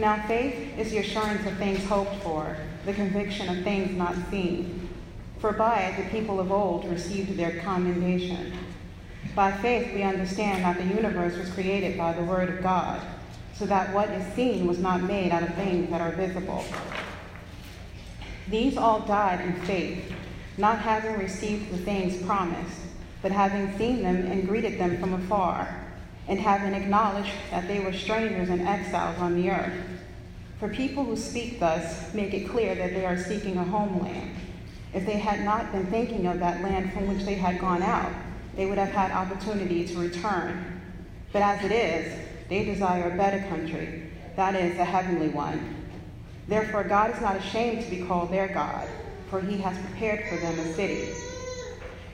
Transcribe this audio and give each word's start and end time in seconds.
Now, 0.00 0.26
faith 0.26 0.78
is 0.78 0.92
the 0.92 0.98
assurance 0.98 1.46
of 1.46 1.58
things 1.58 1.84
hoped 1.84 2.22
for, 2.22 2.56
the 2.86 2.94
conviction 2.94 3.50
of 3.50 3.62
things 3.62 3.94
not 3.94 4.14
seen. 4.30 4.88
For 5.40 5.52
by 5.52 5.82
it 5.82 6.02
the 6.02 6.10
people 6.10 6.40
of 6.40 6.50
old 6.50 6.86
received 6.86 7.36
their 7.36 7.60
commendation. 7.60 8.54
By 9.34 9.52
faith 9.52 9.92
we 9.92 10.02
understand 10.02 10.64
that 10.64 10.78
the 10.78 10.94
universe 10.94 11.36
was 11.36 11.50
created 11.50 11.98
by 11.98 12.14
the 12.14 12.24
Word 12.24 12.48
of 12.48 12.62
God, 12.62 13.02
so 13.52 13.66
that 13.66 13.92
what 13.92 14.08
is 14.08 14.32
seen 14.32 14.66
was 14.66 14.78
not 14.78 15.02
made 15.02 15.32
out 15.32 15.42
of 15.42 15.54
things 15.54 15.90
that 15.90 16.00
are 16.00 16.12
visible. 16.12 16.64
These 18.48 18.78
all 18.78 19.00
died 19.00 19.42
in 19.42 19.52
faith, 19.66 20.14
not 20.56 20.78
having 20.78 21.18
received 21.18 21.70
the 21.70 21.76
things 21.76 22.22
promised, 22.22 22.80
but 23.20 23.32
having 23.32 23.76
seen 23.76 24.02
them 24.02 24.16
and 24.16 24.48
greeted 24.48 24.80
them 24.80 24.98
from 24.98 25.12
afar 25.12 25.89
and 26.30 26.38
having 26.38 26.74
acknowledged 26.74 27.32
that 27.50 27.66
they 27.66 27.80
were 27.80 27.92
strangers 27.92 28.48
and 28.50 28.62
exiles 28.62 29.18
on 29.18 29.34
the 29.34 29.50
earth. 29.50 29.74
For 30.60 30.68
people 30.68 31.04
who 31.04 31.16
speak 31.16 31.58
thus 31.58 32.14
make 32.14 32.32
it 32.32 32.48
clear 32.48 32.76
that 32.76 32.94
they 32.94 33.04
are 33.04 33.18
seeking 33.18 33.56
a 33.56 33.64
homeland. 33.64 34.36
If 34.94 35.04
they 35.06 35.18
had 35.18 35.44
not 35.44 35.72
been 35.72 35.86
thinking 35.86 36.26
of 36.26 36.38
that 36.38 36.62
land 36.62 36.92
from 36.92 37.08
which 37.08 37.24
they 37.24 37.34
had 37.34 37.60
gone 37.60 37.82
out, 37.82 38.12
they 38.54 38.64
would 38.64 38.78
have 38.78 38.92
had 38.92 39.10
opportunity 39.10 39.84
to 39.88 39.98
return. 39.98 40.80
But 41.32 41.42
as 41.42 41.64
it 41.64 41.72
is, 41.72 42.16
they 42.48 42.64
desire 42.64 43.10
a 43.10 43.16
better 43.16 43.40
country, 43.48 44.04
that 44.36 44.54
is, 44.54 44.78
a 44.78 44.84
heavenly 44.84 45.30
one. 45.30 45.74
Therefore, 46.46 46.84
God 46.84 47.12
is 47.12 47.20
not 47.20 47.36
ashamed 47.36 47.82
to 47.82 47.90
be 47.90 48.04
called 48.04 48.30
their 48.30 48.48
God, 48.48 48.86
for 49.30 49.40
he 49.40 49.58
has 49.58 49.76
prepared 49.78 50.28
for 50.28 50.36
them 50.36 50.60
a 50.60 50.74
city. 50.74 51.08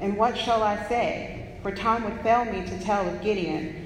And 0.00 0.16
what 0.16 0.38
shall 0.38 0.62
I 0.62 0.82
say? 0.88 1.58
For 1.62 1.70
time 1.70 2.04
would 2.04 2.20
fail 2.20 2.46
me 2.46 2.66
to 2.66 2.78
tell 2.80 3.06
of 3.06 3.22
Gideon 3.22 3.85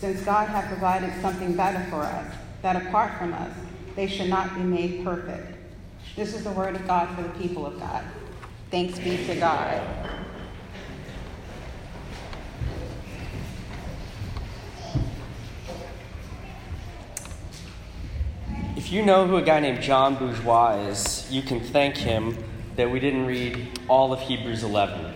since 0.00 0.22
God 0.22 0.48
had 0.48 0.66
provided 0.68 1.12
something 1.20 1.54
better 1.54 1.84
for 1.90 2.00
us, 2.00 2.34
that 2.62 2.74
apart 2.74 3.18
from 3.18 3.34
us, 3.34 3.54
they 3.96 4.06
should 4.06 4.30
not 4.30 4.54
be 4.54 4.62
made 4.62 5.04
perfect. 5.04 5.58
This 6.16 6.34
is 6.34 6.42
the 6.42 6.52
word 6.52 6.74
of 6.74 6.86
God 6.86 7.14
for 7.14 7.22
the 7.22 7.28
people 7.38 7.66
of 7.66 7.78
God. 7.78 8.02
Thanks 8.70 8.98
be 8.98 9.18
to 9.26 9.34
God. 9.36 9.82
If 18.76 18.90
you 18.90 19.04
know 19.04 19.26
who 19.26 19.36
a 19.36 19.42
guy 19.42 19.60
named 19.60 19.82
John 19.82 20.16
Bourgeois 20.16 20.76
is, 20.88 21.30
you 21.30 21.42
can 21.42 21.60
thank 21.60 21.98
him 21.98 22.38
that 22.76 22.90
we 22.90 23.00
didn't 23.00 23.26
read 23.26 23.78
all 23.86 24.14
of 24.14 24.20
Hebrews 24.20 24.64
11. 24.64 25.14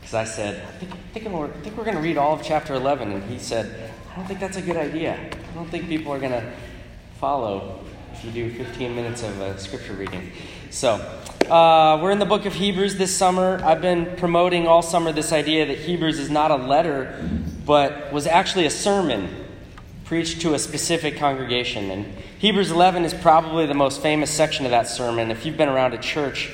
Because 0.00 0.14
I 0.14 0.24
said, 0.24 0.62
I 0.62 0.72
think, 0.72 0.92
I 0.92 0.96
think, 1.18 1.28
we're, 1.28 1.46
I 1.46 1.50
think 1.60 1.78
we're 1.78 1.84
going 1.84 1.96
to 1.96 2.02
read 2.02 2.18
all 2.18 2.34
of 2.34 2.42
chapter 2.42 2.74
11. 2.74 3.12
And 3.12 3.24
he 3.24 3.38
said, 3.38 3.89
don't 4.20 4.26
think 4.26 4.40
that's 4.40 4.58
a 4.58 4.62
good 4.62 4.76
idea. 4.76 5.18
I 5.18 5.54
don't 5.54 5.70
think 5.70 5.88
people 5.88 6.12
are 6.12 6.18
going 6.18 6.32
to 6.32 6.52
follow 7.18 7.82
if 8.12 8.22
you 8.22 8.30
do 8.30 8.52
15 8.52 8.94
minutes 8.94 9.22
of 9.22 9.40
uh, 9.40 9.56
scripture 9.56 9.94
reading. 9.94 10.32
So, 10.68 10.96
uh, 11.48 11.98
we're 12.02 12.10
in 12.10 12.18
the 12.18 12.26
book 12.26 12.44
of 12.44 12.52
Hebrews 12.52 12.96
this 12.96 13.16
summer. 13.16 13.58
I've 13.64 13.80
been 13.80 14.14
promoting 14.18 14.66
all 14.66 14.82
summer 14.82 15.10
this 15.10 15.32
idea 15.32 15.64
that 15.64 15.78
Hebrews 15.78 16.18
is 16.18 16.28
not 16.28 16.50
a 16.50 16.56
letter, 16.56 17.30
but 17.64 18.12
was 18.12 18.26
actually 18.26 18.66
a 18.66 18.70
sermon 18.70 19.46
preached 20.04 20.42
to 20.42 20.52
a 20.52 20.58
specific 20.58 21.16
congregation. 21.16 21.90
And 21.90 22.04
Hebrews 22.40 22.70
11 22.70 23.06
is 23.06 23.14
probably 23.14 23.64
the 23.64 23.72
most 23.72 24.02
famous 24.02 24.30
section 24.30 24.66
of 24.66 24.70
that 24.70 24.86
sermon. 24.86 25.30
If 25.30 25.46
you've 25.46 25.56
been 25.56 25.70
around 25.70 25.94
a 25.94 25.98
church, 25.98 26.52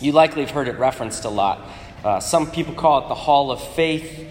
you 0.00 0.12
likely 0.12 0.42
have 0.42 0.52
heard 0.52 0.68
it 0.68 0.78
referenced 0.78 1.24
a 1.24 1.30
lot. 1.30 1.68
Uh, 2.04 2.20
some 2.20 2.48
people 2.48 2.74
call 2.74 3.04
it 3.04 3.08
the 3.08 3.16
Hall 3.16 3.50
of 3.50 3.60
Faith. 3.60 4.30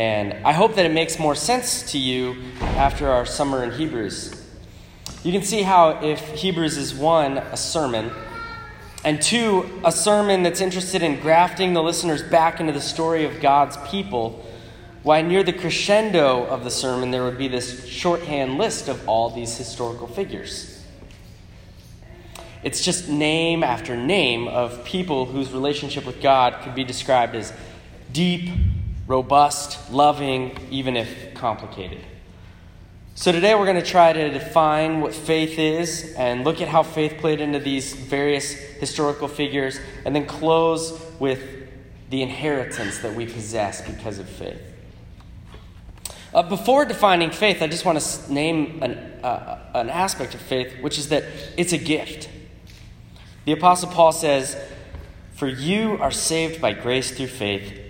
And 0.00 0.32
I 0.46 0.54
hope 0.54 0.76
that 0.76 0.86
it 0.86 0.92
makes 0.92 1.18
more 1.18 1.34
sense 1.34 1.92
to 1.92 1.98
you 1.98 2.34
after 2.60 3.10
our 3.10 3.26
summer 3.26 3.62
in 3.62 3.70
Hebrews. 3.70 4.34
You 5.22 5.30
can 5.30 5.42
see 5.42 5.60
how 5.60 6.02
if 6.02 6.26
Hebrews 6.30 6.78
is 6.78 6.94
one, 6.94 7.36
a 7.36 7.56
sermon, 7.58 8.10
and 9.04 9.20
two, 9.20 9.68
a 9.84 9.92
sermon 9.92 10.42
that's 10.42 10.62
interested 10.62 11.02
in 11.02 11.20
grafting 11.20 11.74
the 11.74 11.82
listeners 11.82 12.22
back 12.22 12.60
into 12.60 12.72
the 12.72 12.80
story 12.80 13.26
of 13.26 13.42
God's 13.42 13.76
people, 13.90 14.42
why 15.02 15.20
near 15.20 15.42
the 15.42 15.52
crescendo 15.52 16.46
of 16.46 16.64
the 16.64 16.70
sermon 16.70 17.10
there 17.10 17.24
would 17.24 17.36
be 17.36 17.48
this 17.48 17.84
shorthand 17.84 18.56
list 18.56 18.88
of 18.88 19.06
all 19.06 19.28
these 19.28 19.54
historical 19.58 20.06
figures. 20.06 20.82
It's 22.62 22.82
just 22.82 23.06
name 23.06 23.62
after 23.62 23.98
name 23.98 24.48
of 24.48 24.82
people 24.82 25.26
whose 25.26 25.52
relationship 25.52 26.06
with 26.06 26.22
God 26.22 26.56
could 26.62 26.74
be 26.74 26.84
described 26.84 27.34
as 27.34 27.52
deep, 28.10 28.48
robust, 29.10 29.90
loving, 29.90 30.56
even 30.70 30.96
if 30.96 31.34
complicated. 31.34 31.98
So, 33.16 33.32
today 33.32 33.56
we're 33.56 33.66
going 33.66 33.82
to 33.82 33.90
try 33.90 34.12
to 34.12 34.30
define 34.30 35.00
what 35.00 35.12
faith 35.12 35.58
is 35.58 36.14
and 36.16 36.44
look 36.44 36.60
at 36.60 36.68
how 36.68 36.84
faith 36.84 37.18
played 37.18 37.40
into 37.40 37.58
these 37.58 37.92
various 37.92 38.52
historical 38.52 39.26
figures, 39.26 39.80
and 40.04 40.14
then 40.14 40.26
close 40.26 41.04
with 41.18 41.42
the 42.08 42.22
inheritance 42.22 42.98
that 42.98 43.12
we 43.12 43.26
possess 43.26 43.82
because 43.82 44.20
of 44.20 44.28
faith. 44.28 44.62
Uh, 46.32 46.44
before 46.44 46.84
defining 46.84 47.32
faith, 47.32 47.62
I 47.62 47.66
just 47.66 47.84
want 47.84 48.00
to 48.00 48.32
name 48.32 48.80
an, 48.80 48.92
uh, 49.24 49.58
an 49.74 49.90
aspect 49.90 50.36
of 50.36 50.40
faith, 50.40 50.80
which 50.82 50.98
is 50.98 51.08
that 51.08 51.24
it's 51.56 51.72
a 51.72 51.78
gift. 51.78 52.28
The 53.44 53.52
Apostle 53.52 53.90
Paul 53.90 54.12
says, 54.12 54.56
For 55.34 55.48
you 55.48 55.98
are 56.00 56.12
saved 56.12 56.60
by 56.60 56.74
grace 56.74 57.10
through 57.10 57.26
faith 57.26 57.89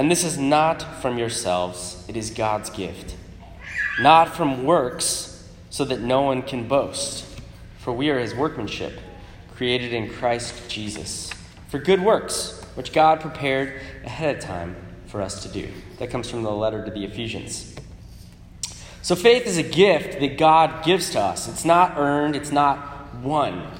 and 0.00 0.10
this 0.10 0.24
is 0.24 0.38
not 0.38 1.02
from 1.02 1.18
yourselves, 1.18 2.06
it 2.08 2.16
is 2.16 2.30
God's 2.30 2.70
gift. 2.70 3.16
Not 4.00 4.34
from 4.34 4.64
works, 4.64 5.46
so 5.68 5.84
that 5.84 6.00
no 6.00 6.22
one 6.22 6.40
can 6.40 6.66
boast. 6.66 7.26
For 7.76 7.92
we 7.92 8.08
are 8.08 8.18
his 8.18 8.34
workmanship, 8.34 8.98
created 9.54 9.92
in 9.92 10.08
Christ 10.08 10.70
Jesus, 10.70 11.30
for 11.68 11.78
good 11.78 12.00
works, 12.00 12.64
which 12.76 12.94
God 12.94 13.20
prepared 13.20 13.78
ahead 14.02 14.36
of 14.36 14.42
time 14.42 14.74
for 15.04 15.20
us 15.20 15.42
to 15.42 15.50
do. 15.50 15.68
That 15.98 16.08
comes 16.08 16.30
from 16.30 16.44
the 16.44 16.50
letter 16.50 16.82
to 16.82 16.90
the 16.90 17.04
Ephesians. 17.04 17.76
So 19.02 19.14
faith 19.14 19.46
is 19.46 19.58
a 19.58 19.62
gift 19.62 20.18
that 20.18 20.38
God 20.38 20.82
gives 20.82 21.10
to 21.10 21.20
us. 21.20 21.46
It's 21.46 21.66
not 21.66 21.98
earned, 21.98 22.36
it's 22.36 22.52
not 22.52 23.16
won. 23.16 23.70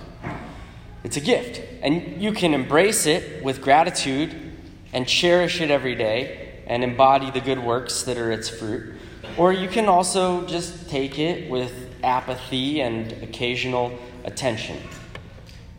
It's 1.02 1.16
a 1.16 1.22
gift. 1.22 1.62
And 1.80 2.20
you 2.20 2.32
can 2.32 2.52
embrace 2.52 3.06
it 3.06 3.42
with 3.42 3.62
gratitude 3.62 4.49
and 4.92 5.06
cherish 5.06 5.60
it 5.60 5.70
every 5.70 5.94
day 5.94 6.62
and 6.66 6.84
embody 6.84 7.30
the 7.30 7.40
good 7.40 7.58
works 7.58 8.02
that 8.02 8.16
are 8.16 8.30
its 8.30 8.48
fruit. 8.48 8.94
Or 9.36 9.52
you 9.52 9.68
can 9.68 9.88
also 9.88 10.46
just 10.46 10.88
take 10.88 11.18
it 11.18 11.50
with 11.50 11.72
apathy 12.02 12.80
and 12.80 13.12
occasional 13.22 13.98
attention. 14.24 14.78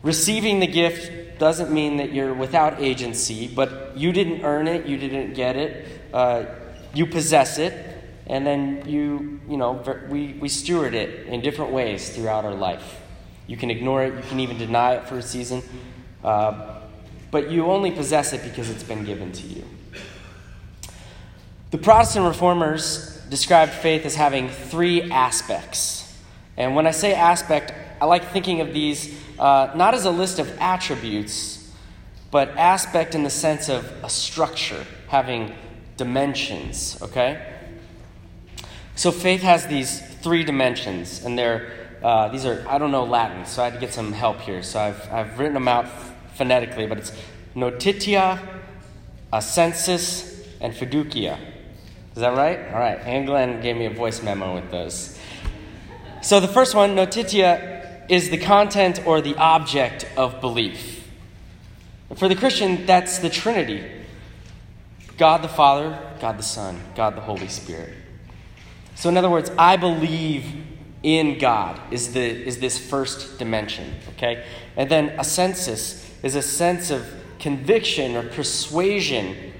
Receiving 0.02 0.60
the 0.60 0.66
gift 0.66 1.38
doesn't 1.38 1.72
mean 1.72 1.96
that 1.96 2.12
you're 2.12 2.34
without 2.34 2.80
agency, 2.80 3.48
but 3.48 3.96
you 3.96 4.12
didn't 4.12 4.44
earn 4.44 4.68
it, 4.68 4.86
you 4.86 4.96
didn't 4.96 5.34
get 5.34 5.56
it, 5.56 5.86
uh, 6.12 6.44
you 6.94 7.06
possess 7.06 7.58
it, 7.58 7.72
and 8.26 8.46
then 8.46 8.82
you, 8.86 9.40
you 9.48 9.56
know, 9.56 9.82
we, 10.08 10.34
we 10.34 10.48
steward 10.48 10.94
it 10.94 11.26
in 11.26 11.40
different 11.40 11.72
ways 11.72 12.10
throughout 12.14 12.44
our 12.44 12.54
life. 12.54 13.00
You 13.46 13.56
can 13.56 13.70
ignore 13.70 14.04
it, 14.04 14.14
you 14.14 14.22
can 14.28 14.40
even 14.40 14.58
deny 14.58 14.94
it 14.94 15.08
for 15.08 15.18
a 15.18 15.22
season. 15.22 15.62
Uh, 16.22 16.81
but 17.32 17.50
you 17.50 17.66
only 17.66 17.90
possess 17.90 18.32
it 18.32 18.44
because 18.44 18.70
it's 18.70 18.84
been 18.84 19.04
given 19.04 19.32
to 19.32 19.46
you. 19.48 19.64
The 21.72 21.78
Protestant 21.78 22.26
reformers 22.26 23.16
described 23.30 23.72
faith 23.72 24.04
as 24.04 24.14
having 24.14 24.50
three 24.50 25.10
aspects. 25.10 26.14
And 26.58 26.76
when 26.76 26.86
I 26.86 26.90
say 26.90 27.14
aspect, 27.14 27.72
I 28.00 28.04
like 28.04 28.30
thinking 28.30 28.60
of 28.60 28.74
these 28.74 29.18
uh, 29.38 29.72
not 29.74 29.94
as 29.94 30.04
a 30.04 30.10
list 30.10 30.38
of 30.38 30.58
attributes, 30.60 31.72
but 32.30 32.50
aspect 32.50 33.14
in 33.14 33.22
the 33.22 33.30
sense 33.30 33.70
of 33.70 33.90
a 34.04 34.10
structure, 34.10 34.84
having 35.08 35.54
dimensions, 35.96 37.00
okay? 37.00 37.42
So 38.94 39.10
faith 39.10 39.40
has 39.40 39.66
these 39.66 40.02
three 40.16 40.44
dimensions, 40.44 41.24
and 41.24 41.38
they're, 41.38 41.96
uh, 42.02 42.28
these 42.28 42.44
are, 42.44 42.64
I 42.68 42.76
don't 42.76 42.90
know 42.90 43.04
Latin, 43.04 43.46
so 43.46 43.62
I 43.62 43.70
had 43.70 43.74
to 43.74 43.80
get 43.80 43.94
some 43.94 44.12
help 44.12 44.40
here. 44.42 44.62
So 44.62 44.78
I've, 44.78 45.10
I've 45.10 45.38
written 45.38 45.54
them 45.54 45.68
out 45.68 45.86
phonetically, 46.34 46.86
but 46.86 46.98
it's 46.98 47.12
notitia, 47.54 48.40
assensus, 49.32 50.46
and 50.60 50.72
fiducia. 50.72 51.38
Is 52.14 52.20
that 52.20 52.36
right? 52.36 52.58
All 52.72 52.78
right. 52.78 52.98
Anne 53.00 53.24
Glenn 53.24 53.60
gave 53.62 53.76
me 53.76 53.86
a 53.86 53.90
voice 53.90 54.22
memo 54.22 54.54
with 54.54 54.70
those. 54.70 55.18
So 56.20 56.40
the 56.40 56.48
first 56.48 56.74
one, 56.74 56.94
notitia, 56.94 58.04
is 58.08 58.30
the 58.30 58.38
content 58.38 59.06
or 59.06 59.20
the 59.20 59.36
object 59.36 60.06
of 60.16 60.40
belief. 60.40 61.08
For 62.14 62.28
the 62.28 62.36
Christian, 62.36 62.84
that's 62.84 63.18
the 63.18 63.30
Trinity 63.30 63.84
God 65.16 65.42
the 65.42 65.48
Father, 65.48 65.98
God 66.20 66.38
the 66.38 66.42
Son, 66.42 66.80
God 66.94 67.16
the 67.16 67.20
Holy 67.20 67.48
Spirit. 67.48 67.94
So, 68.94 69.08
in 69.08 69.16
other 69.16 69.30
words, 69.30 69.50
I 69.56 69.76
believe 69.76 70.44
in 71.02 71.38
God 71.38 71.80
is, 71.92 72.12
the, 72.12 72.20
is 72.20 72.60
this 72.60 72.78
first 72.78 73.38
dimension, 73.38 73.94
okay? 74.10 74.44
And 74.76 74.90
then 74.90 75.10
assensus 75.10 76.08
is 76.22 76.34
a 76.34 76.42
sense 76.42 76.90
of 76.90 77.06
conviction 77.38 78.16
or 78.16 78.22
persuasion 78.28 79.52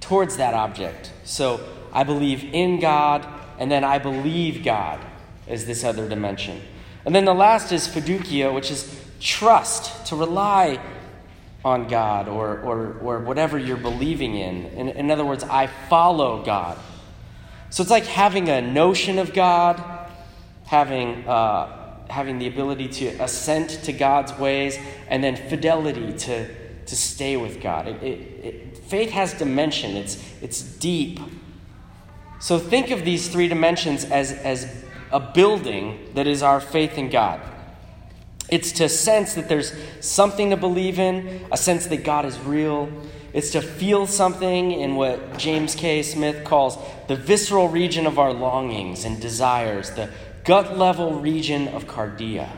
towards 0.00 0.36
that 0.36 0.54
object. 0.54 1.12
So, 1.24 1.60
I 1.92 2.04
believe 2.04 2.42
in 2.54 2.80
God, 2.80 3.26
and 3.58 3.70
then 3.70 3.84
I 3.84 3.98
believe 3.98 4.64
God 4.64 4.98
is 5.46 5.66
this 5.66 5.84
other 5.84 6.08
dimension. 6.08 6.60
And 7.04 7.14
then 7.14 7.24
the 7.24 7.34
last 7.34 7.70
is 7.72 7.86
fiducia, 7.86 8.52
which 8.52 8.70
is 8.70 9.04
trust, 9.20 10.06
to 10.06 10.16
rely 10.16 10.80
on 11.64 11.86
God 11.86 12.28
or, 12.28 12.60
or, 12.60 12.98
or 13.00 13.18
whatever 13.20 13.58
you're 13.58 13.76
believing 13.76 14.34
in. 14.34 14.66
in. 14.66 14.88
In 14.88 15.10
other 15.10 15.24
words, 15.24 15.44
I 15.44 15.66
follow 15.66 16.44
God. 16.44 16.78
So 17.70 17.82
it's 17.82 17.90
like 17.90 18.06
having 18.06 18.48
a 18.48 18.60
notion 18.60 19.18
of 19.18 19.32
God, 19.32 19.82
having, 20.64 21.26
uh, 21.28 21.81
having 22.12 22.38
the 22.38 22.46
ability 22.46 22.88
to 22.88 23.06
assent 23.22 23.70
to 23.84 23.92
God's 23.92 24.32
ways, 24.38 24.78
and 25.08 25.24
then 25.24 25.34
fidelity 25.34 26.12
to, 26.12 26.46
to 26.84 26.96
stay 26.96 27.36
with 27.36 27.60
God. 27.60 27.88
It, 27.88 28.02
it, 28.02 28.44
it, 28.44 28.78
faith 28.78 29.10
has 29.10 29.32
dimension, 29.32 29.96
it's, 29.96 30.22
it's 30.42 30.62
deep. 30.62 31.18
So 32.38 32.58
think 32.58 32.90
of 32.90 33.04
these 33.04 33.28
three 33.28 33.48
dimensions 33.48 34.04
as, 34.04 34.32
as 34.32 34.84
a 35.10 35.20
building 35.20 36.10
that 36.14 36.26
is 36.26 36.42
our 36.42 36.60
faith 36.60 36.98
in 36.98 37.08
God. 37.08 37.40
It's 38.50 38.72
to 38.72 38.88
sense 38.88 39.32
that 39.34 39.48
there's 39.48 39.72
something 40.00 40.50
to 40.50 40.56
believe 40.56 40.98
in, 40.98 41.46
a 41.50 41.56
sense 41.56 41.86
that 41.86 42.04
God 42.04 42.26
is 42.26 42.38
real. 42.40 42.90
It's 43.32 43.50
to 43.52 43.62
feel 43.62 44.06
something 44.06 44.72
in 44.72 44.96
what 44.96 45.38
James 45.38 45.74
K. 45.74 46.02
Smith 46.02 46.44
calls 46.44 46.76
the 47.08 47.16
visceral 47.16 47.68
region 47.68 48.06
of 48.06 48.18
our 48.18 48.34
longings 48.34 49.06
and 49.06 49.18
desires, 49.18 49.90
the 49.92 50.10
gut 50.44 50.76
level 50.76 51.20
region 51.20 51.68
of 51.68 51.86
cardia. 51.86 52.48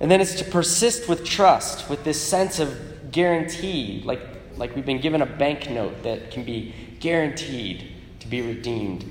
And 0.00 0.10
then 0.10 0.20
it's 0.20 0.34
to 0.36 0.44
persist 0.44 1.08
with 1.08 1.24
trust, 1.24 1.88
with 1.90 2.04
this 2.04 2.20
sense 2.20 2.58
of 2.58 3.12
guarantee, 3.12 4.02
like, 4.04 4.20
like 4.56 4.74
we've 4.74 4.86
been 4.86 5.00
given 5.00 5.20
a 5.20 5.26
banknote 5.26 6.02
that 6.04 6.30
can 6.30 6.44
be 6.44 6.74
guaranteed 7.00 7.92
to 8.20 8.28
be 8.28 8.40
redeemed, 8.40 9.04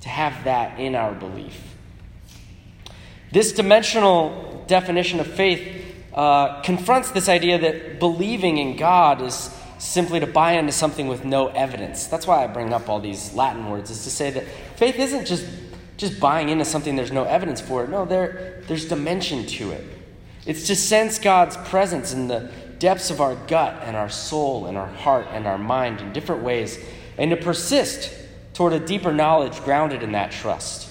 to 0.00 0.08
have 0.08 0.44
that 0.44 0.78
in 0.80 0.94
our 0.94 1.12
belief. 1.14 1.74
This 3.30 3.52
dimensional 3.52 4.64
definition 4.66 5.20
of 5.20 5.26
faith 5.26 5.84
uh, 6.14 6.60
confronts 6.62 7.10
this 7.12 7.28
idea 7.28 7.58
that 7.58 7.98
believing 7.98 8.58
in 8.58 8.76
God 8.76 9.22
is 9.22 9.50
simply 9.78 10.20
to 10.20 10.26
buy 10.26 10.52
into 10.52 10.72
something 10.72 11.08
with 11.08 11.24
no 11.24 11.48
evidence. 11.48 12.06
That's 12.06 12.26
why 12.26 12.44
I 12.44 12.46
bring 12.46 12.72
up 12.72 12.88
all 12.88 13.00
these 13.00 13.34
Latin 13.34 13.70
words, 13.70 13.90
is 13.90 14.04
to 14.04 14.10
say 14.10 14.30
that 14.30 14.46
faith 14.76 14.96
isn't 14.96 15.26
just, 15.26 15.44
just 15.96 16.18
buying 16.20 16.48
into 16.48 16.64
something 16.64 16.96
there's 16.96 17.12
no 17.12 17.24
evidence 17.24 17.60
for. 17.60 17.86
No, 17.86 18.04
there, 18.04 18.62
there's 18.66 18.86
dimension 18.86 19.46
to 19.46 19.72
it. 19.72 19.84
It's 20.46 20.66
to 20.66 20.76
sense 20.76 21.18
God's 21.18 21.56
presence 21.56 22.12
in 22.12 22.28
the 22.28 22.50
depths 22.78 23.10
of 23.10 23.20
our 23.20 23.36
gut 23.46 23.80
and 23.84 23.96
our 23.96 24.08
soul 24.08 24.66
and 24.66 24.76
our 24.76 24.88
heart 24.88 25.28
and 25.30 25.46
our 25.46 25.58
mind 25.58 26.00
in 26.00 26.12
different 26.12 26.42
ways, 26.42 26.78
and 27.16 27.30
to 27.30 27.36
persist 27.36 28.12
toward 28.54 28.72
a 28.72 28.80
deeper 28.80 29.12
knowledge 29.12 29.60
grounded 29.62 30.02
in 30.02 30.12
that 30.12 30.32
trust. 30.32 30.88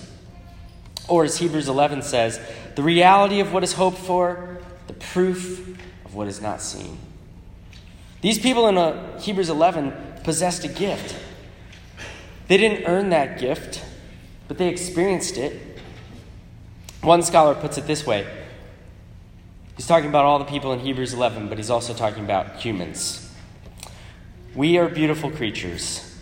Or, 1.07 1.25
as 1.25 1.37
Hebrews 1.37 1.67
11 1.67 2.03
says, 2.03 2.39
the 2.75 2.83
reality 2.83 3.41
of 3.41 3.51
what 3.51 3.63
is 3.63 3.73
hoped 3.73 3.97
for, 3.97 4.61
the 4.87 4.93
proof 4.93 5.77
of 6.05 6.15
what 6.15 6.27
is 6.27 6.41
not 6.41 6.61
seen. 6.61 6.97
These 8.21 8.39
people 8.39 8.67
in 8.67 8.77
uh, 8.77 9.19
Hebrews 9.19 9.49
11 9.49 9.93
possessed 10.23 10.63
a 10.63 10.67
gift. 10.67 11.15
They 12.47 12.57
didn't 12.57 12.85
earn 12.85 13.09
that 13.09 13.39
gift, 13.39 13.83
but 14.51 14.57
they 14.57 14.67
experienced 14.67 15.37
it. 15.37 15.79
One 16.99 17.23
scholar 17.23 17.55
puts 17.55 17.77
it 17.77 17.87
this 17.87 18.05
way 18.05 18.27
He's 19.77 19.87
talking 19.87 20.09
about 20.09 20.25
all 20.25 20.39
the 20.39 20.45
people 20.45 20.73
in 20.73 20.81
Hebrews 20.81 21.13
11, 21.13 21.47
but 21.47 21.57
he's 21.57 21.69
also 21.69 21.93
talking 21.93 22.25
about 22.25 22.57
humans. 22.57 23.33
We 24.53 24.77
are 24.77 24.89
beautiful 24.89 25.31
creatures 25.31 26.19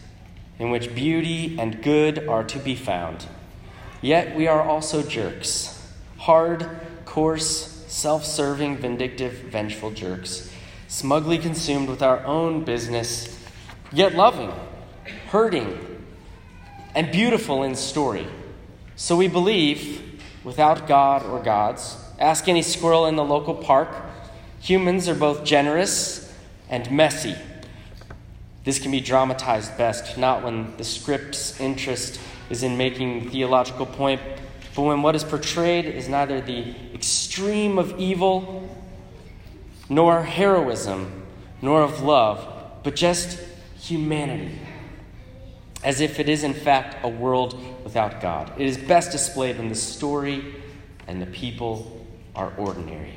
in 0.60 0.70
which 0.70 0.94
beauty 0.94 1.58
and 1.58 1.82
good 1.82 2.28
are 2.28 2.44
to 2.44 2.60
be 2.60 2.76
found. 2.76 3.26
Yet 4.00 4.36
we 4.36 4.46
are 4.46 4.62
also 4.62 5.02
jerks 5.02 5.92
hard, 6.20 6.70
coarse, 7.06 7.84
self 7.88 8.26
serving, 8.26 8.78
vindictive, 8.78 9.34
vengeful 9.50 9.90
jerks, 9.90 10.54
smugly 10.88 11.40
consumed 11.40 11.90
with 11.90 12.04
our 12.04 12.24
own 12.26 12.64
business, 12.64 13.44
yet 13.92 14.14
loving, 14.14 14.54
hurting, 15.30 15.89
and 16.96 17.12
beautiful 17.12 17.64
in 17.64 17.76
story. 17.76 18.28
So 18.96 19.16
we 19.16 19.28
believe, 19.28 20.22
without 20.44 20.88
God 20.88 21.26
or 21.26 21.42
gods, 21.42 21.98
ask 22.20 22.48
any 22.48 22.62
squirrel 22.62 23.06
in 23.06 23.16
the 23.16 23.24
local 23.24 23.56
park, 23.56 23.90
humans 24.60 25.08
are 25.08 25.16
both 25.16 25.44
generous 25.44 26.34
and 26.70 26.90
messy. 26.92 27.36
This 28.66 28.80
can 28.80 28.92
be 28.92 29.00
dramatized 29.00 29.78
best, 29.78 30.18
not 30.18 30.44
when 30.44 30.76
the 30.78 30.84
script's 30.84 31.60
interest 31.60 32.20
is 32.50 32.64
in 32.64 32.78
making 32.78 33.30
theological 33.30 33.86
point, 33.86 34.22
but 34.76 34.82
when 34.82 35.02
what 35.02 35.16
is 35.16 35.24
portrayed 35.24 35.86
is 35.86 36.10
neither 36.10 36.42
the 36.42 36.76
extreme 36.94 37.78
of 37.78 37.98
evil, 38.00 38.70
nor 39.90 40.24
heroism, 40.24 41.26
nor 41.62 41.82
of 41.82 42.02
love, 42.02 42.46
but 42.84 42.96
just 42.96 43.40
humanity, 43.80 44.60
as 45.84 46.02
if 46.02 46.20
it 46.20 46.28
is 46.28 46.44
in 46.44 46.54
fact 46.54 47.04
a 47.04 47.08
world 47.08 47.58
without 47.84 48.22
God. 48.22 48.52
It 48.58 48.68
is 48.68 48.78
best 48.78 49.12
displayed 49.12 49.58
when 49.58 49.70
the 49.70 49.76
story 49.76 50.56
and 51.08 51.22
the 51.22 51.26
people 51.26 52.06
are 52.36 52.54
ordinary. 52.58 53.14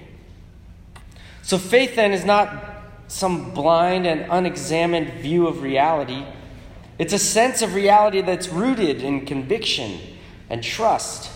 So 1.42 1.58
faith 1.58 1.96
then 1.96 2.12
is 2.12 2.24
not 2.24 2.82
some 3.08 3.52
blind 3.52 4.06
and 4.06 4.30
unexamined 4.30 5.20
view 5.20 5.46
of 5.46 5.62
reality. 5.62 6.24
It's 6.98 7.12
a 7.12 7.18
sense 7.18 7.62
of 7.62 7.74
reality 7.74 8.20
that's 8.22 8.48
rooted 8.48 9.02
in 9.02 9.26
conviction 9.26 9.98
and 10.48 10.62
trust. 10.62 11.30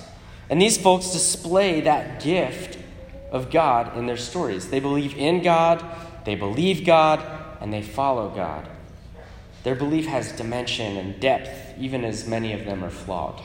And 0.48 0.62
these 0.62 0.78
folks 0.78 1.10
display 1.12 1.80
that 1.82 2.22
gift 2.22 2.78
of 3.32 3.50
God 3.50 3.96
in 3.96 4.06
their 4.06 4.16
stories. 4.16 4.68
They 4.68 4.80
believe 4.80 5.16
in 5.16 5.42
God, 5.42 5.84
they 6.24 6.36
believe 6.36 6.86
God, 6.86 7.20
and 7.60 7.72
they 7.72 7.82
follow 7.82 8.30
God. 8.30 8.68
Their 9.66 9.74
belief 9.74 10.06
has 10.06 10.30
dimension 10.30 10.96
and 10.96 11.18
depth, 11.18 11.76
even 11.76 12.04
as 12.04 12.24
many 12.24 12.52
of 12.52 12.64
them 12.64 12.84
are 12.84 12.90
flawed. 12.90 13.42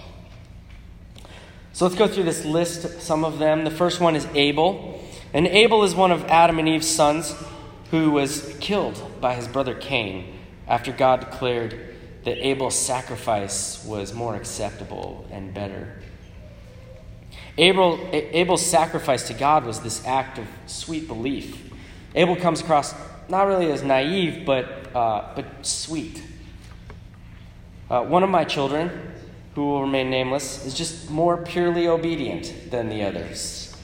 So 1.73 1.83
let's 1.83 1.97
go 1.97 2.07
through 2.07 2.25
this 2.25 2.45
list, 2.45 3.01
some 3.01 3.25
of 3.25 3.39
them. 3.39 3.63
The 3.63 3.71
first 3.71 3.99
one 3.99 4.15
is 4.15 4.27
Abel. 4.35 5.03
And 5.33 5.47
Abel 5.47 5.83
is 5.83 5.95
one 5.95 6.11
of 6.11 6.23
Adam 6.25 6.59
and 6.59 6.69
Eve's 6.69 6.87
sons 6.87 7.33
who 7.89 8.11
was 8.11 8.55
killed 8.59 9.19
by 9.19 9.33
his 9.33 9.47
brother 9.47 9.73
Cain 9.73 10.37
after 10.67 10.91
God 10.91 11.21
declared 11.21 11.95
that 12.23 12.37
Abel's 12.37 12.77
sacrifice 12.77 13.83
was 13.83 14.13
more 14.13 14.35
acceptable 14.35 15.27
and 15.31 15.55
better. 15.55 16.03
Abel, 17.57 17.99
Abel's 18.13 18.63
sacrifice 18.63 19.25
to 19.29 19.33
God 19.33 19.65
was 19.65 19.79
this 19.79 20.05
act 20.05 20.37
of 20.37 20.45
sweet 20.67 21.07
belief. 21.07 21.71
Abel 22.13 22.35
comes 22.35 22.61
across 22.61 22.93
not 23.27 23.47
really 23.47 23.71
as 23.71 23.81
naive, 23.81 24.45
but, 24.45 24.80
uh, 24.93 25.33
but 25.35 25.45
sweet. 25.61 26.23
Uh, 27.89 28.03
one 28.03 28.23
of 28.23 28.29
my 28.29 28.43
children, 28.43 28.89
who 29.55 29.65
will 29.65 29.81
remain 29.81 30.09
nameless, 30.09 30.65
is 30.65 30.73
just 30.73 31.09
more 31.09 31.37
purely 31.37 31.87
obedient 31.87 32.71
than 32.71 32.89
the 32.89 33.03
others. 33.03 33.75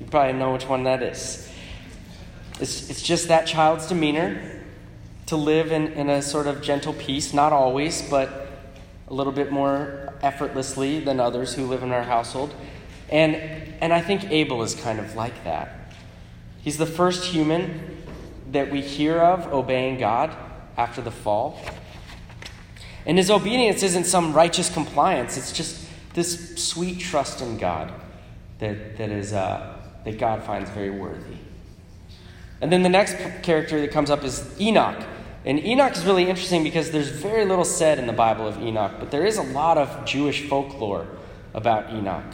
You 0.00 0.06
probably 0.06 0.34
know 0.34 0.52
which 0.52 0.68
one 0.68 0.84
that 0.84 1.02
is. 1.02 1.50
It's, 2.60 2.90
it's 2.90 3.02
just 3.02 3.28
that 3.28 3.46
child's 3.46 3.86
demeanor 3.86 4.62
to 5.26 5.36
live 5.36 5.72
in, 5.72 5.88
in 5.94 6.10
a 6.10 6.20
sort 6.20 6.46
of 6.46 6.62
gentle 6.62 6.92
peace, 6.92 7.32
not 7.32 7.52
always, 7.52 8.02
but 8.02 8.48
a 9.08 9.14
little 9.14 9.32
bit 9.32 9.50
more 9.50 10.12
effortlessly 10.22 11.00
than 11.00 11.20
others 11.20 11.54
who 11.54 11.66
live 11.66 11.82
in 11.82 11.90
our 11.92 12.02
household. 12.02 12.54
And, 13.08 13.36
and 13.80 13.92
I 13.92 14.00
think 14.00 14.30
Abel 14.30 14.62
is 14.62 14.74
kind 14.74 14.98
of 14.98 15.14
like 15.14 15.44
that. 15.44 15.92
He's 16.62 16.78
the 16.78 16.86
first 16.86 17.24
human 17.24 18.03
that 18.52 18.70
we 18.70 18.80
hear 18.80 19.18
of 19.18 19.52
obeying 19.52 19.98
God 19.98 20.34
after 20.76 21.00
the 21.00 21.10
fall. 21.10 21.60
And 23.06 23.18
his 23.18 23.30
obedience 23.30 23.82
isn't 23.82 24.04
some 24.04 24.32
righteous 24.32 24.72
compliance, 24.72 25.36
it's 25.36 25.52
just 25.52 25.86
this 26.14 26.56
sweet 26.56 27.00
trust 27.00 27.40
in 27.40 27.58
God 27.58 27.92
that, 28.60 28.96
that, 28.96 29.10
is, 29.10 29.32
uh, 29.32 29.76
that 30.04 30.18
God 30.18 30.42
finds 30.42 30.70
very 30.70 30.90
worthy. 30.90 31.36
And 32.60 32.72
then 32.72 32.82
the 32.82 32.88
next 32.88 33.16
character 33.42 33.80
that 33.80 33.90
comes 33.90 34.10
up 34.10 34.24
is 34.24 34.58
Enoch. 34.60 35.04
And 35.44 35.62
Enoch 35.62 35.92
is 35.92 36.04
really 36.06 36.30
interesting 36.30 36.62
because 36.62 36.90
there's 36.90 37.10
very 37.10 37.44
little 37.44 37.64
said 37.64 37.98
in 37.98 38.06
the 38.06 38.12
Bible 38.12 38.46
of 38.46 38.62
Enoch, 38.62 38.92
but 38.98 39.10
there 39.10 39.26
is 39.26 39.36
a 39.36 39.42
lot 39.42 39.76
of 39.76 40.06
Jewish 40.06 40.48
folklore 40.48 41.06
about 41.52 41.92
Enoch 41.92 42.24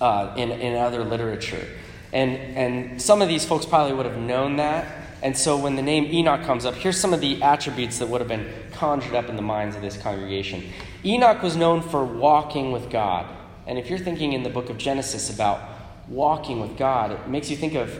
uh, 0.00 0.34
in, 0.36 0.50
in 0.50 0.76
other 0.76 1.02
literature. 1.02 1.66
And, 2.14 2.36
and 2.56 3.02
some 3.02 3.20
of 3.20 3.28
these 3.28 3.44
folks 3.44 3.66
probably 3.66 3.92
would 3.92 4.06
have 4.06 4.18
known 4.18 4.56
that. 4.56 4.86
And 5.20 5.36
so 5.36 5.56
when 5.56 5.74
the 5.74 5.82
name 5.82 6.04
Enoch 6.04 6.44
comes 6.44 6.64
up, 6.64 6.74
here's 6.74 6.98
some 6.98 7.12
of 7.12 7.20
the 7.20 7.42
attributes 7.42 7.98
that 7.98 8.08
would 8.08 8.20
have 8.20 8.28
been 8.28 8.48
conjured 8.72 9.14
up 9.14 9.28
in 9.28 9.36
the 9.36 9.42
minds 9.42 9.74
of 9.74 9.82
this 9.82 9.96
congregation. 9.96 10.62
Enoch 11.04 11.42
was 11.42 11.56
known 11.56 11.82
for 11.82 12.04
walking 12.04 12.70
with 12.70 12.88
God. 12.88 13.26
And 13.66 13.78
if 13.78 13.90
you're 13.90 13.98
thinking 13.98 14.32
in 14.32 14.44
the 14.44 14.50
book 14.50 14.70
of 14.70 14.78
Genesis 14.78 15.28
about 15.28 15.60
walking 16.08 16.60
with 16.60 16.76
God, 16.76 17.10
it 17.10 17.28
makes 17.28 17.50
you 17.50 17.56
think 17.56 17.74
of 17.74 17.98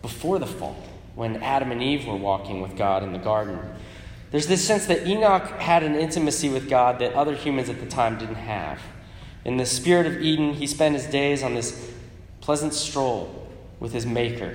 before 0.00 0.40
the 0.40 0.46
fall, 0.46 0.76
when 1.14 1.36
Adam 1.36 1.70
and 1.70 1.82
Eve 1.82 2.06
were 2.06 2.16
walking 2.16 2.62
with 2.62 2.76
God 2.76 3.04
in 3.04 3.12
the 3.12 3.18
garden. 3.18 3.60
There's 4.32 4.48
this 4.48 4.66
sense 4.66 4.86
that 4.86 5.06
Enoch 5.06 5.46
had 5.60 5.84
an 5.84 5.94
intimacy 5.94 6.48
with 6.48 6.68
God 6.68 6.98
that 6.98 7.12
other 7.12 7.36
humans 7.36 7.68
at 7.68 7.78
the 7.78 7.86
time 7.86 8.18
didn't 8.18 8.36
have. 8.36 8.80
In 9.44 9.58
the 9.58 9.66
spirit 9.66 10.06
of 10.06 10.20
Eden, 10.20 10.54
he 10.54 10.66
spent 10.66 10.94
his 10.94 11.06
days 11.06 11.42
on 11.42 11.54
this 11.54 11.92
pleasant 12.40 12.74
stroll 12.74 13.41
with 13.82 13.92
his 13.92 14.06
Maker. 14.06 14.54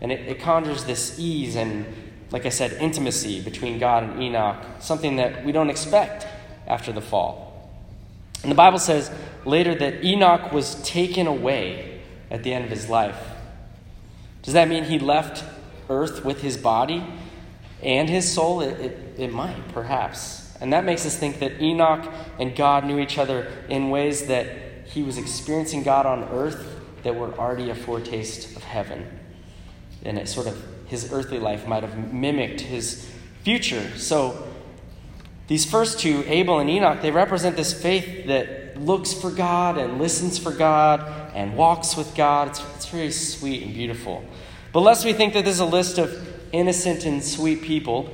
And 0.00 0.12
it, 0.12 0.20
it 0.20 0.40
conjures 0.40 0.84
this 0.84 1.18
ease 1.18 1.56
and, 1.56 1.84
like 2.30 2.46
I 2.46 2.50
said, 2.50 2.72
intimacy 2.74 3.42
between 3.42 3.80
God 3.80 4.04
and 4.04 4.22
Enoch, 4.22 4.56
something 4.78 5.16
that 5.16 5.44
we 5.44 5.50
don't 5.50 5.70
expect 5.70 6.26
after 6.66 6.92
the 6.92 7.00
fall. 7.00 7.68
And 8.42 8.50
the 8.50 8.56
Bible 8.56 8.78
says 8.78 9.10
later 9.44 9.74
that 9.74 10.04
Enoch 10.04 10.52
was 10.52 10.76
taken 10.82 11.26
away 11.26 12.00
at 12.30 12.44
the 12.44 12.54
end 12.54 12.64
of 12.64 12.70
his 12.70 12.88
life. 12.88 13.18
Does 14.42 14.54
that 14.54 14.68
mean 14.68 14.84
he 14.84 15.00
left 15.00 15.44
earth 15.90 16.24
with 16.24 16.40
his 16.42 16.56
body 16.56 17.04
and 17.82 18.08
his 18.08 18.32
soul? 18.32 18.60
It, 18.60 18.80
it, 18.80 19.14
it 19.18 19.32
might, 19.32 19.68
perhaps. 19.72 20.54
And 20.60 20.72
that 20.72 20.84
makes 20.84 21.04
us 21.04 21.16
think 21.16 21.40
that 21.40 21.60
Enoch 21.60 22.08
and 22.38 22.54
God 22.54 22.84
knew 22.84 23.00
each 23.00 23.18
other 23.18 23.50
in 23.68 23.90
ways 23.90 24.26
that 24.28 24.46
he 24.86 25.02
was 25.02 25.18
experiencing 25.18 25.82
God 25.82 26.06
on 26.06 26.22
earth 26.24 26.73
that 27.04 27.14
were 27.14 27.32
already 27.38 27.70
a 27.70 27.74
foretaste 27.74 28.56
of 28.56 28.64
heaven. 28.64 29.06
And 30.02 30.18
it 30.18 30.28
sort 30.28 30.46
of, 30.46 30.62
his 30.86 31.12
earthly 31.12 31.38
life 31.38 31.66
might 31.66 31.82
have 31.82 32.12
mimicked 32.12 32.60
his 32.60 33.08
future. 33.42 33.96
So, 33.96 34.48
these 35.46 35.66
first 35.66 36.00
two, 36.00 36.24
Abel 36.26 36.58
and 36.58 36.70
Enoch, 36.70 37.02
they 37.02 37.10
represent 37.10 37.56
this 37.56 37.74
faith 37.74 38.26
that 38.26 38.78
looks 38.80 39.12
for 39.12 39.30
God 39.30 39.76
and 39.76 39.98
listens 39.98 40.38
for 40.38 40.50
God 40.50 41.00
and 41.34 41.54
walks 41.54 41.96
with 41.96 42.14
God. 42.14 42.48
It's, 42.48 42.62
it's 42.76 42.86
very 42.86 43.10
sweet 43.10 43.62
and 43.62 43.74
beautiful. 43.74 44.24
But 44.72 44.80
lest 44.80 45.04
we 45.04 45.12
think 45.12 45.34
that 45.34 45.44
this 45.44 45.54
is 45.54 45.60
a 45.60 45.66
list 45.66 45.98
of 45.98 46.28
innocent 46.52 47.04
and 47.04 47.22
sweet 47.22 47.60
people, 47.62 48.08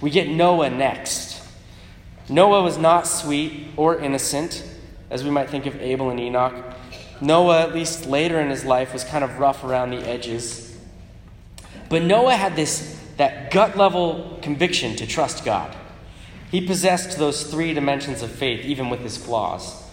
we 0.00 0.10
get 0.10 0.28
Noah 0.28 0.70
next. 0.70 1.42
Noah 2.28 2.62
was 2.62 2.78
not 2.78 3.08
sweet 3.08 3.68
or 3.76 3.98
innocent, 3.98 4.62
as 5.10 5.24
we 5.24 5.30
might 5.30 5.50
think 5.50 5.66
of 5.66 5.80
Abel 5.80 6.10
and 6.10 6.20
Enoch. 6.20 6.54
Noah, 7.20 7.62
at 7.62 7.74
least 7.74 8.06
later 8.06 8.40
in 8.40 8.50
his 8.50 8.64
life, 8.64 8.92
was 8.92 9.04
kind 9.04 9.24
of 9.24 9.38
rough 9.38 9.64
around 9.64 9.90
the 9.90 9.98
edges. 9.98 10.76
But 11.88 12.02
Noah 12.02 12.36
had 12.36 12.56
this 12.56 12.98
that 13.18 13.50
gut 13.50 13.76
level 13.76 14.38
conviction 14.42 14.96
to 14.96 15.06
trust 15.06 15.44
God. 15.44 15.76
He 16.50 16.66
possessed 16.66 17.18
those 17.18 17.44
three 17.44 17.74
dimensions 17.74 18.22
of 18.22 18.30
faith, 18.30 18.64
even 18.64 18.88
with 18.88 19.00
his 19.00 19.16
flaws. 19.18 19.84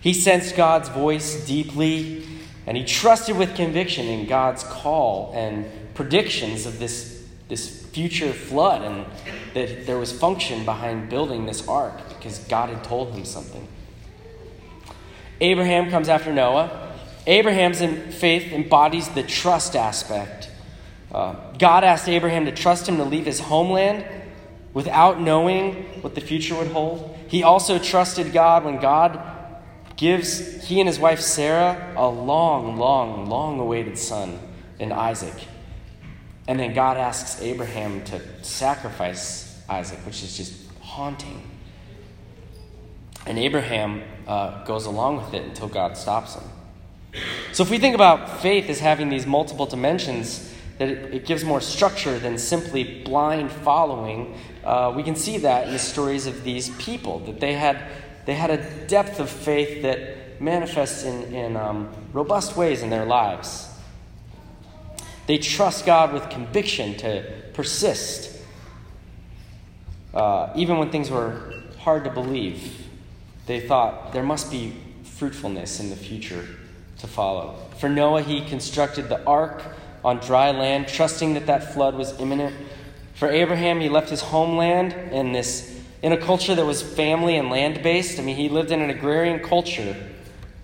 He 0.00 0.12
sensed 0.12 0.56
God's 0.56 0.88
voice 0.88 1.46
deeply, 1.46 2.26
and 2.66 2.76
he 2.76 2.84
trusted 2.84 3.38
with 3.38 3.54
conviction 3.54 4.06
in 4.06 4.26
God's 4.26 4.64
call 4.64 5.32
and 5.34 5.64
predictions 5.94 6.66
of 6.66 6.78
this, 6.80 7.24
this 7.48 7.86
future 7.86 8.32
flood, 8.32 8.82
and 8.82 9.06
that 9.54 9.86
there 9.86 9.98
was 9.98 10.12
function 10.12 10.64
behind 10.64 11.08
building 11.08 11.46
this 11.46 11.66
ark 11.68 12.08
because 12.08 12.40
God 12.40 12.68
had 12.68 12.82
told 12.82 13.14
him 13.14 13.24
something. 13.24 13.66
Abraham 15.42 15.90
comes 15.90 16.08
after 16.08 16.32
Noah. 16.32 16.94
Abraham's 17.26 17.80
faith 18.14 18.52
embodies 18.52 19.08
the 19.08 19.24
trust 19.24 19.74
aspect. 19.74 20.48
Uh, 21.10 21.34
God 21.58 21.82
asked 21.82 22.08
Abraham 22.08 22.46
to 22.46 22.52
trust 22.52 22.88
him 22.88 22.96
to 22.96 23.04
leave 23.04 23.26
his 23.26 23.40
homeland 23.40 24.06
without 24.72 25.20
knowing 25.20 25.74
what 26.00 26.14
the 26.14 26.20
future 26.20 26.56
would 26.56 26.68
hold. 26.68 27.18
He 27.26 27.42
also 27.42 27.78
trusted 27.78 28.32
God 28.32 28.64
when 28.64 28.78
God 28.80 29.20
gives 29.96 30.64
he 30.66 30.80
and 30.80 30.88
his 30.88 31.00
wife 31.00 31.20
Sarah 31.20 31.92
a 31.96 32.08
long, 32.08 32.76
long, 32.76 33.26
long 33.26 33.58
awaited 33.58 33.98
son 33.98 34.38
in 34.78 34.92
Isaac. 34.92 35.34
And 36.46 36.58
then 36.58 36.72
God 36.72 36.96
asks 36.96 37.42
Abraham 37.42 38.04
to 38.04 38.20
sacrifice 38.44 39.60
Isaac, 39.68 39.98
which 40.06 40.22
is 40.22 40.36
just 40.36 40.54
haunting. 40.80 41.51
And 43.26 43.38
Abraham 43.38 44.02
uh, 44.26 44.64
goes 44.64 44.86
along 44.86 45.16
with 45.16 45.34
it 45.34 45.44
until 45.44 45.68
God 45.68 45.96
stops 45.96 46.34
him. 46.34 46.44
So 47.52 47.62
if 47.62 47.70
we 47.70 47.78
think 47.78 47.94
about 47.94 48.40
faith 48.40 48.68
as 48.68 48.80
having 48.80 49.10
these 49.10 49.26
multiple 49.26 49.66
dimensions, 49.66 50.52
that 50.78 50.88
it, 50.88 51.14
it 51.14 51.26
gives 51.26 51.44
more 51.44 51.60
structure 51.60 52.18
than 52.18 52.38
simply 52.38 53.02
blind 53.02 53.52
following, 53.52 54.34
uh, 54.64 54.92
we 54.96 55.02
can 55.02 55.14
see 55.14 55.38
that 55.38 55.66
in 55.66 55.72
the 55.72 55.78
stories 55.78 56.26
of 56.26 56.42
these 56.44 56.70
people, 56.76 57.20
that 57.20 57.40
they 57.40 57.52
had, 57.52 57.78
they 58.24 58.34
had 58.34 58.50
a 58.50 58.86
depth 58.86 59.20
of 59.20 59.28
faith 59.28 59.82
that 59.82 60.40
manifests 60.40 61.04
in, 61.04 61.34
in 61.34 61.56
um, 61.56 61.92
robust 62.12 62.56
ways 62.56 62.82
in 62.82 62.90
their 62.90 63.04
lives. 63.04 63.68
They 65.26 65.38
trust 65.38 65.86
God 65.86 66.12
with 66.12 66.28
conviction 66.30 66.96
to 66.96 67.24
persist, 67.52 68.36
uh, 70.14 70.52
even 70.56 70.78
when 70.78 70.90
things 70.90 71.10
were 71.10 71.54
hard 71.78 72.04
to 72.04 72.10
believe 72.10 72.88
they 73.52 73.60
thought 73.60 74.14
there 74.14 74.22
must 74.22 74.50
be 74.50 74.72
fruitfulness 75.04 75.78
in 75.78 75.90
the 75.90 75.96
future 75.96 76.46
to 76.96 77.06
follow. 77.06 77.58
For 77.76 77.90
Noah, 77.90 78.22
he 78.22 78.40
constructed 78.40 79.10
the 79.10 79.22
ark 79.24 79.62
on 80.02 80.20
dry 80.20 80.52
land, 80.52 80.88
trusting 80.88 81.34
that 81.34 81.44
that 81.46 81.74
flood 81.74 81.94
was 81.94 82.18
imminent. 82.18 82.56
For 83.12 83.28
Abraham, 83.28 83.78
he 83.78 83.90
left 83.90 84.08
his 84.08 84.22
homeland 84.22 84.94
in 85.12 85.32
this 85.32 85.78
in 86.00 86.12
a 86.12 86.16
culture 86.16 86.54
that 86.54 86.64
was 86.64 86.82
family 86.82 87.36
and 87.36 87.50
land 87.50 87.82
based. 87.82 88.18
I 88.18 88.22
mean, 88.22 88.36
he 88.36 88.48
lived 88.48 88.72
in 88.72 88.80
an 88.80 88.88
agrarian 88.88 89.40
culture. 89.40 89.94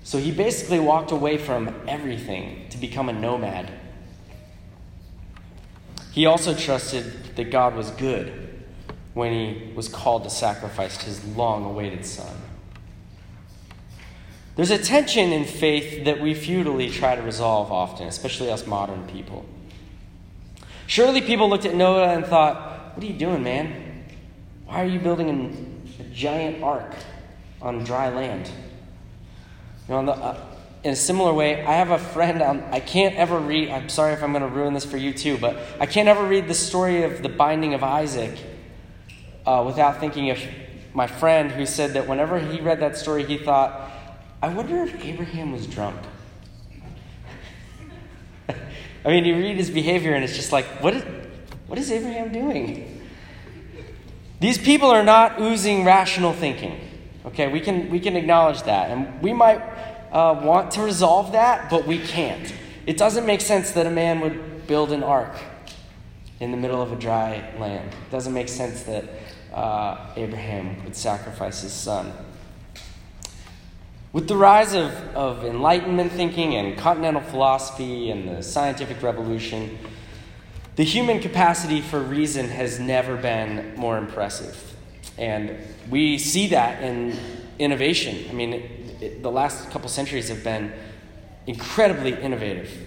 So 0.03 0.17
he 0.17 0.33
basically 0.33 0.81
walked 0.81 1.13
away 1.13 1.37
from 1.37 1.73
everything 1.87 2.71
to 2.71 2.79
become 2.79 3.11
a 3.11 3.13
nomad. 3.13 3.71
He 6.13 6.25
also 6.25 6.55
trusted 6.55 7.37
that 7.37 7.51
God 7.51 7.77
was 7.77 7.91
good 7.91 8.65
when 9.13 9.33
he 9.33 9.73
was 9.75 9.89
called 9.89 10.25
to 10.25 10.31
sacrifice 10.31 11.03
his 11.03 11.23
long 11.37 11.67
awaited 11.67 12.07
son. 12.07 12.48
There's 14.59 14.73
a 14.73 14.79
tension 14.79 15.31
in 15.31 15.45
faith 15.45 16.05
that 16.07 16.21
we 16.21 16.35
futilely 16.35 16.91
try 16.91 17.15
to 17.15 17.23
resolve 17.23 17.71
often, 17.71 18.09
especially 18.09 18.51
us 18.51 18.67
modern 18.67 19.07
people. 19.07 19.47
Surely 20.89 21.21
people 21.21 21.49
looked 21.49 21.65
at 21.65 21.77
Noah 21.77 22.09
and 22.09 22.27
thought, 22.27 22.97
What 22.97 23.05
are 23.05 23.07
you 23.07 23.17
doing, 23.17 23.45
man? 23.45 24.05
Why 24.67 24.83
are 24.83 24.89
you 24.89 24.99
building 24.99 25.29
a, 25.31 26.03
a 26.03 26.07
giant 26.07 26.61
ark 26.65 26.93
on 27.63 27.85
dry 27.85 28.09
land? 28.09 28.51
You 29.89 29.95
know, 29.95 30.07
the, 30.07 30.13
uh, 30.15 30.41
in 30.83 30.91
a 30.91 30.97
similar 30.97 31.33
way, 31.33 31.65
I 31.65 31.75
have 31.75 31.93
a 31.93 31.99
friend, 32.01 32.43
um, 32.43 32.65
I 32.73 32.81
can't 32.81 33.15
ever 33.15 33.39
read, 33.39 33.71
I'm 33.71 33.89
sorry 33.89 34.13
if 34.13 34.25
I'm 34.25 34.33
going 34.33 34.43
to 34.43 34.49
ruin 34.49 34.75
this 34.75 34.85
for 34.85 34.97
you 34.97 35.13
too, 35.13 35.39
but 35.39 35.57
I 35.79 35.87
can't 35.87 36.09
ever 36.09 36.27
read 36.27 36.49
the 36.49 36.55
story 36.55 37.05
of 37.05 37.23
the 37.23 37.29
binding 37.29 37.75
of 37.75 37.85
Isaac 37.85 38.37
uh, 39.47 39.63
without 39.65 40.01
thinking 40.01 40.31
of 40.31 40.41
my 40.95 41.07
friend 41.07 41.53
who 41.53 41.65
said 41.65 41.93
that 41.93 42.09
whenever 42.09 42.41
he 42.41 42.61
read 42.61 42.81
that 42.81 42.97
story, 42.97 43.25
he 43.25 43.39
thought, 43.39 43.88
I 44.41 44.49
wonder 44.49 44.83
if 44.85 45.05
Abraham 45.05 45.53
was 45.53 45.67
drunk. 45.67 45.99
I 48.49 49.09
mean, 49.09 49.25
you 49.25 49.37
read 49.37 49.57
his 49.57 49.71
behavior 49.71 50.15
and 50.15 50.23
it's 50.23 50.37
just 50.37 50.53
like, 50.53 50.65
what 50.83 50.95
is, 50.95 51.05
what 51.67 51.79
is 51.79 51.91
Abraham 51.91 52.33
doing? 52.33 53.03
These 54.41 54.59
people 54.59 54.91
are 54.91 55.03
not 55.03 55.41
oozing 55.41 55.85
rational 55.85 56.33
thinking. 56.33 56.81
Okay, 57.27 57.49
we 57.49 57.61
can, 57.61 57.91
we 57.91 57.99
can 57.99 58.15
acknowledge 58.15 58.63
that. 58.63 58.91
And 58.91 59.21
we 59.21 59.33
might 59.33 59.61
uh, 60.13 60.41
want 60.43 60.71
to 60.73 60.83
resolve 60.83 61.33
that, 61.33 61.69
but 61.69 61.87
we 61.87 61.99
can't. 61.99 62.55
It 62.87 62.97
doesn't 62.97 63.27
make 63.27 63.41
sense 63.41 63.73
that 63.73 63.87
a 63.87 63.91
man 63.91 64.21
would 64.21 64.67
build 64.69 64.93
an 64.93 65.03
ark 65.03 65.35
in 66.39 66.53
the 66.53 66.57
middle 66.57 66.81
of 66.81 66.93
a 66.93 66.97
dry 66.97 67.53
land. 67.59 67.93
It 67.93 68.11
doesn't 68.13 68.33
make 68.33 68.49
sense 68.49 68.85
that 68.85 69.05
uh, 69.53 70.13
Abraham 70.15 70.85
would 70.85 70.95
sacrifice 70.95 71.63
his 71.63 71.73
son. 71.73 72.13
With 74.11 74.27
the 74.27 74.37
rise 74.37 74.73
of, 74.73 74.93
of 75.15 75.45
Enlightenment 75.45 76.13
thinking 76.13 76.55
and 76.55 76.79
continental 76.79 77.21
philosophy 77.21 78.11
and 78.11 78.27
the 78.27 78.43
scientific 78.43 79.03
revolution, 79.03 79.79
the 80.77 80.85
human 80.85 81.21
capacity 81.21 81.83
for 81.83 82.01
reason 82.01 82.49
has 82.49 82.81
never 82.81 83.17
been 83.17 83.75
more 83.77 83.99
impressive. 83.99 84.77
And 85.19 85.59
we 85.91 86.17
see 86.17 86.47
that 86.49 86.83
in 86.83 87.19
innovation. 87.59 88.25
I 88.31 88.33
mean, 88.33 88.55
it, 88.55 89.03
it, 89.03 89.23
the 89.23 89.31
last 89.31 89.71
couple 89.71 89.91
centuries 89.91 90.31
have 90.31 90.43
been 90.43 90.73
incredibly 91.47 92.15
innovative. 92.15 92.87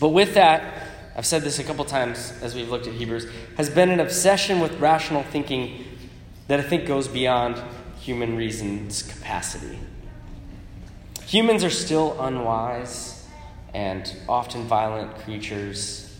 But 0.00 0.08
with 0.08 0.34
that, 0.34 0.88
I've 1.14 1.26
said 1.26 1.42
this 1.42 1.60
a 1.60 1.64
couple 1.64 1.84
times 1.84 2.32
as 2.42 2.56
we've 2.56 2.68
looked 2.68 2.88
at 2.88 2.94
Hebrews, 2.94 3.28
has 3.56 3.70
been 3.70 3.90
an 3.90 4.00
obsession 4.00 4.58
with 4.58 4.80
rational 4.80 5.22
thinking 5.22 5.84
that 6.48 6.58
I 6.58 6.64
think 6.64 6.86
goes 6.86 7.06
beyond 7.06 7.62
human 8.00 8.36
reason's 8.36 9.02
capacity. 9.04 9.78
Humans 11.32 11.64
are 11.64 11.70
still 11.70 12.20
unwise 12.20 13.26
and 13.72 14.14
often 14.28 14.64
violent 14.64 15.16
creatures, 15.16 16.14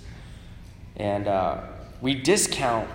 and 0.97 1.28
uh, 1.28 1.64
we 2.00 2.14
discount 2.14 2.88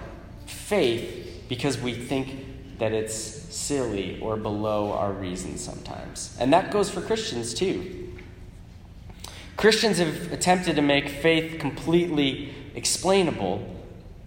faith 0.47 1.43
because 1.47 1.79
we 1.79 1.93
think 1.93 2.79
that 2.79 2.91
it's 2.91 3.13
silly 3.13 4.19
or 4.19 4.35
below 4.35 4.93
our 4.93 5.11
reason 5.11 5.59
sometimes. 5.59 6.35
And 6.39 6.51
that 6.53 6.71
goes 6.71 6.89
for 6.89 7.01
Christians 7.01 7.53
too. 7.53 8.09
Christians 9.55 9.99
have 9.99 10.33
attempted 10.33 10.75
to 10.75 10.81
make 10.81 11.09
faith 11.09 11.59
completely 11.59 12.51
explainable, 12.73 13.63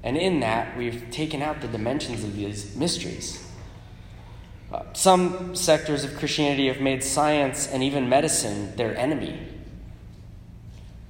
and 0.04 0.16
in 0.16 0.38
that, 0.38 0.76
we've 0.78 1.11
taken 1.11 1.42
out 1.42 1.61
the 1.61 1.66
dimensions 1.66 2.23
of 2.23 2.37
these 2.37 2.76
mysteries. 2.76 3.50
Some 4.93 5.57
sectors 5.57 6.05
of 6.05 6.17
Christianity 6.17 6.69
have 6.69 6.81
made 6.81 7.03
science 7.03 7.67
and 7.67 7.83
even 7.83 8.09
medicine 8.09 8.77
their 8.77 8.97
enemy. 8.97 9.49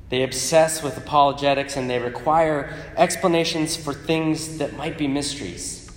They 0.08 0.22
obsess 0.22 0.82
with 0.82 0.96
apologetics 0.96 1.76
and 1.76 1.88
they 1.88 1.98
require 1.98 2.74
explanations 2.96 3.76
for 3.76 3.92
things 3.92 4.58
that 4.58 4.76
might 4.76 4.96
be 4.98 5.06
mysteries. 5.06 5.90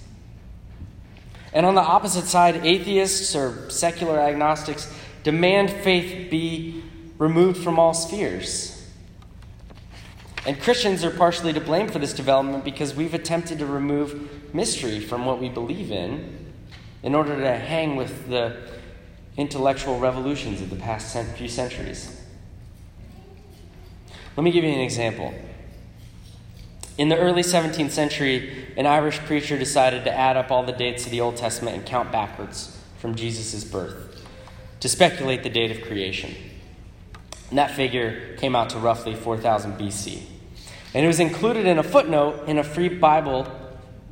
And 1.53 1.65
on 1.65 1.75
the 1.75 1.82
opposite 1.82 2.25
side, 2.25 2.65
atheists 2.65 3.36
or 3.36 3.70
secular 3.70 4.20
agnostics 4.20 4.91
demand 5.24 5.72
faith 5.72 6.29
be 6.29 6.84
removed 7.17 7.63
from 7.63 7.79
all 7.79 7.93
spheres. 7.93 8.91
And 10.46 10.60
Christians 10.60 11.03
are 11.05 11.12
partially 11.12 11.53
to 11.53 11.62
blame 11.62 11.88
for 11.88 12.00
this 12.00 12.13
development 12.13 12.65
because 12.65 12.93
we've 12.93 13.13
attempted 13.13 13.60
to 13.60 13.65
remove 13.65 14.53
mystery 14.53 15.00
from 15.00 15.25
what 15.25 15.39
we 15.39 15.48
believe 15.48 15.91
in 15.91 16.42
in 17.03 17.13
order 17.13 17.36
to 17.39 17.55
hang 17.55 17.95
with 17.95 18.29
the 18.29 18.55
intellectual 19.38 20.00
revolutions 20.00 20.62
of 20.62 20.69
the 20.69 20.75
past 20.77 21.15
few 21.36 21.50
centuries. 21.50 22.22
Let 24.36 24.43
me 24.43 24.51
give 24.51 24.63
you 24.63 24.72
an 24.72 24.79
example. 24.79 25.33
In 26.98 27.10
the 27.10 27.17
early 27.17 27.41
17th 27.41 27.91
century, 27.91 28.67
an 28.77 28.86
Irish 28.86 29.19
preacher 29.19 29.57
decided 29.57 30.03
to 30.05 30.12
add 30.12 30.38
up 30.38 30.51
all 30.51 30.63
the 30.63 30.72
dates 30.72 31.05
of 31.05 31.12
the 31.12 31.22
Old 31.22 31.38
Testament 31.38 31.75
and 31.75 31.86
count 31.86 32.12
backwards 32.12 32.79
from 33.00 33.15
Jesus' 33.15 33.63
birth 33.63 34.25
to 34.79 34.89
speculate 34.89 35.43
the 35.43 35.50
date 35.50 35.72
of 35.72 35.81
creation. 35.81 36.36
And 37.50 37.57
that 37.57 37.72
figure 37.72 38.36
came 38.38 38.55
out 38.55 38.69
to 38.72 38.79
roughly 38.79 39.15
4000 39.15 39.74
BC. 39.74 40.22
And 40.93 41.03
it 41.03 41.07
was 41.07 41.19
included 41.19 41.65
in 41.65 41.79
a 41.79 41.83
footnote 41.83 42.48
in 42.48 42.60
a 42.60 42.63
free 42.63 42.89
Bible, 42.89 43.48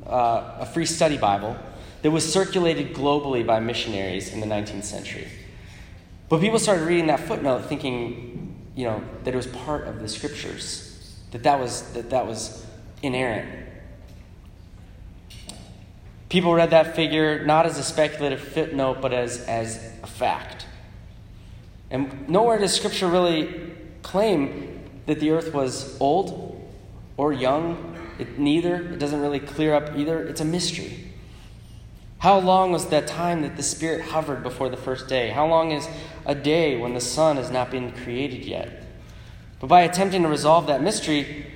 uh, 0.05 0.57
a 0.59 0.65
free 0.65 0.85
study 0.85 1.17
Bible, 1.17 1.55
that 2.01 2.11
was 2.11 2.31
circulated 2.31 2.93
globally 2.93 3.45
by 3.45 3.59
missionaries 3.59 4.33
in 4.33 4.39
the 4.39 4.47
19th 4.47 4.83
century. 4.83 5.27
But 6.29 6.39
people 6.39 6.59
started 6.59 6.85
reading 6.85 7.07
that 7.07 7.19
footnote 7.19 7.65
thinking, 7.65 8.55
you 8.75 8.85
know, 8.85 9.03
that 9.23 9.33
it 9.33 9.37
was 9.37 9.47
part 9.47 9.87
of 9.87 9.99
the 9.99 10.07
scriptures, 10.07 11.19
that 11.31 11.43
that 11.43 11.59
was, 11.59 11.91
that 11.93 12.09
that 12.09 12.25
was 12.25 12.65
inerrant. 13.03 13.67
People 16.29 16.53
read 16.53 16.69
that 16.69 16.95
figure 16.95 17.45
not 17.45 17.65
as 17.65 17.77
a 17.77 17.83
speculative 17.83 18.39
footnote, 18.39 19.01
but 19.01 19.11
as, 19.11 19.43
as 19.43 19.91
a 20.01 20.07
fact. 20.07 20.65
And 21.89 22.29
nowhere 22.29 22.57
does 22.57 22.73
Scripture 22.73 23.09
really 23.09 23.73
claim 24.01 24.79
that 25.07 25.19
the 25.19 25.31
earth 25.31 25.53
was 25.53 25.99
old 25.99 26.57
or 27.17 27.33
young. 27.33 27.97
It, 28.17 28.39
neither. 28.39 28.75
It 28.93 28.97
doesn't 28.97 29.19
really 29.19 29.41
clear 29.41 29.75
up 29.75 29.97
either. 29.97 30.25
It's 30.25 30.39
a 30.39 30.45
mystery. 30.45 31.10
How 32.21 32.37
long 32.37 32.71
was 32.71 32.85
that 32.89 33.07
time 33.07 33.41
that 33.41 33.57
the 33.57 33.63
Spirit 33.63 34.01
hovered 34.05 34.43
before 34.43 34.69
the 34.69 34.77
first 34.77 35.07
day? 35.07 35.31
How 35.31 35.47
long 35.47 35.71
is 35.71 35.87
a 36.23 36.35
day 36.35 36.77
when 36.77 36.93
the 36.93 37.01
sun 37.01 37.37
has 37.37 37.49
not 37.49 37.71
been 37.71 37.91
created 37.91 38.45
yet? 38.45 38.83
But 39.59 39.65
by 39.65 39.81
attempting 39.81 40.21
to 40.21 40.27
resolve 40.27 40.67
that 40.67 40.83
mystery, 40.83 41.47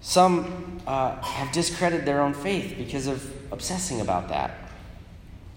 some 0.00 0.80
uh, 0.88 1.22
have 1.22 1.52
discredited 1.52 2.04
their 2.04 2.20
own 2.20 2.34
faith 2.34 2.74
because 2.76 3.06
of 3.06 3.32
obsessing 3.52 4.00
about 4.00 4.28
that. 4.30 4.58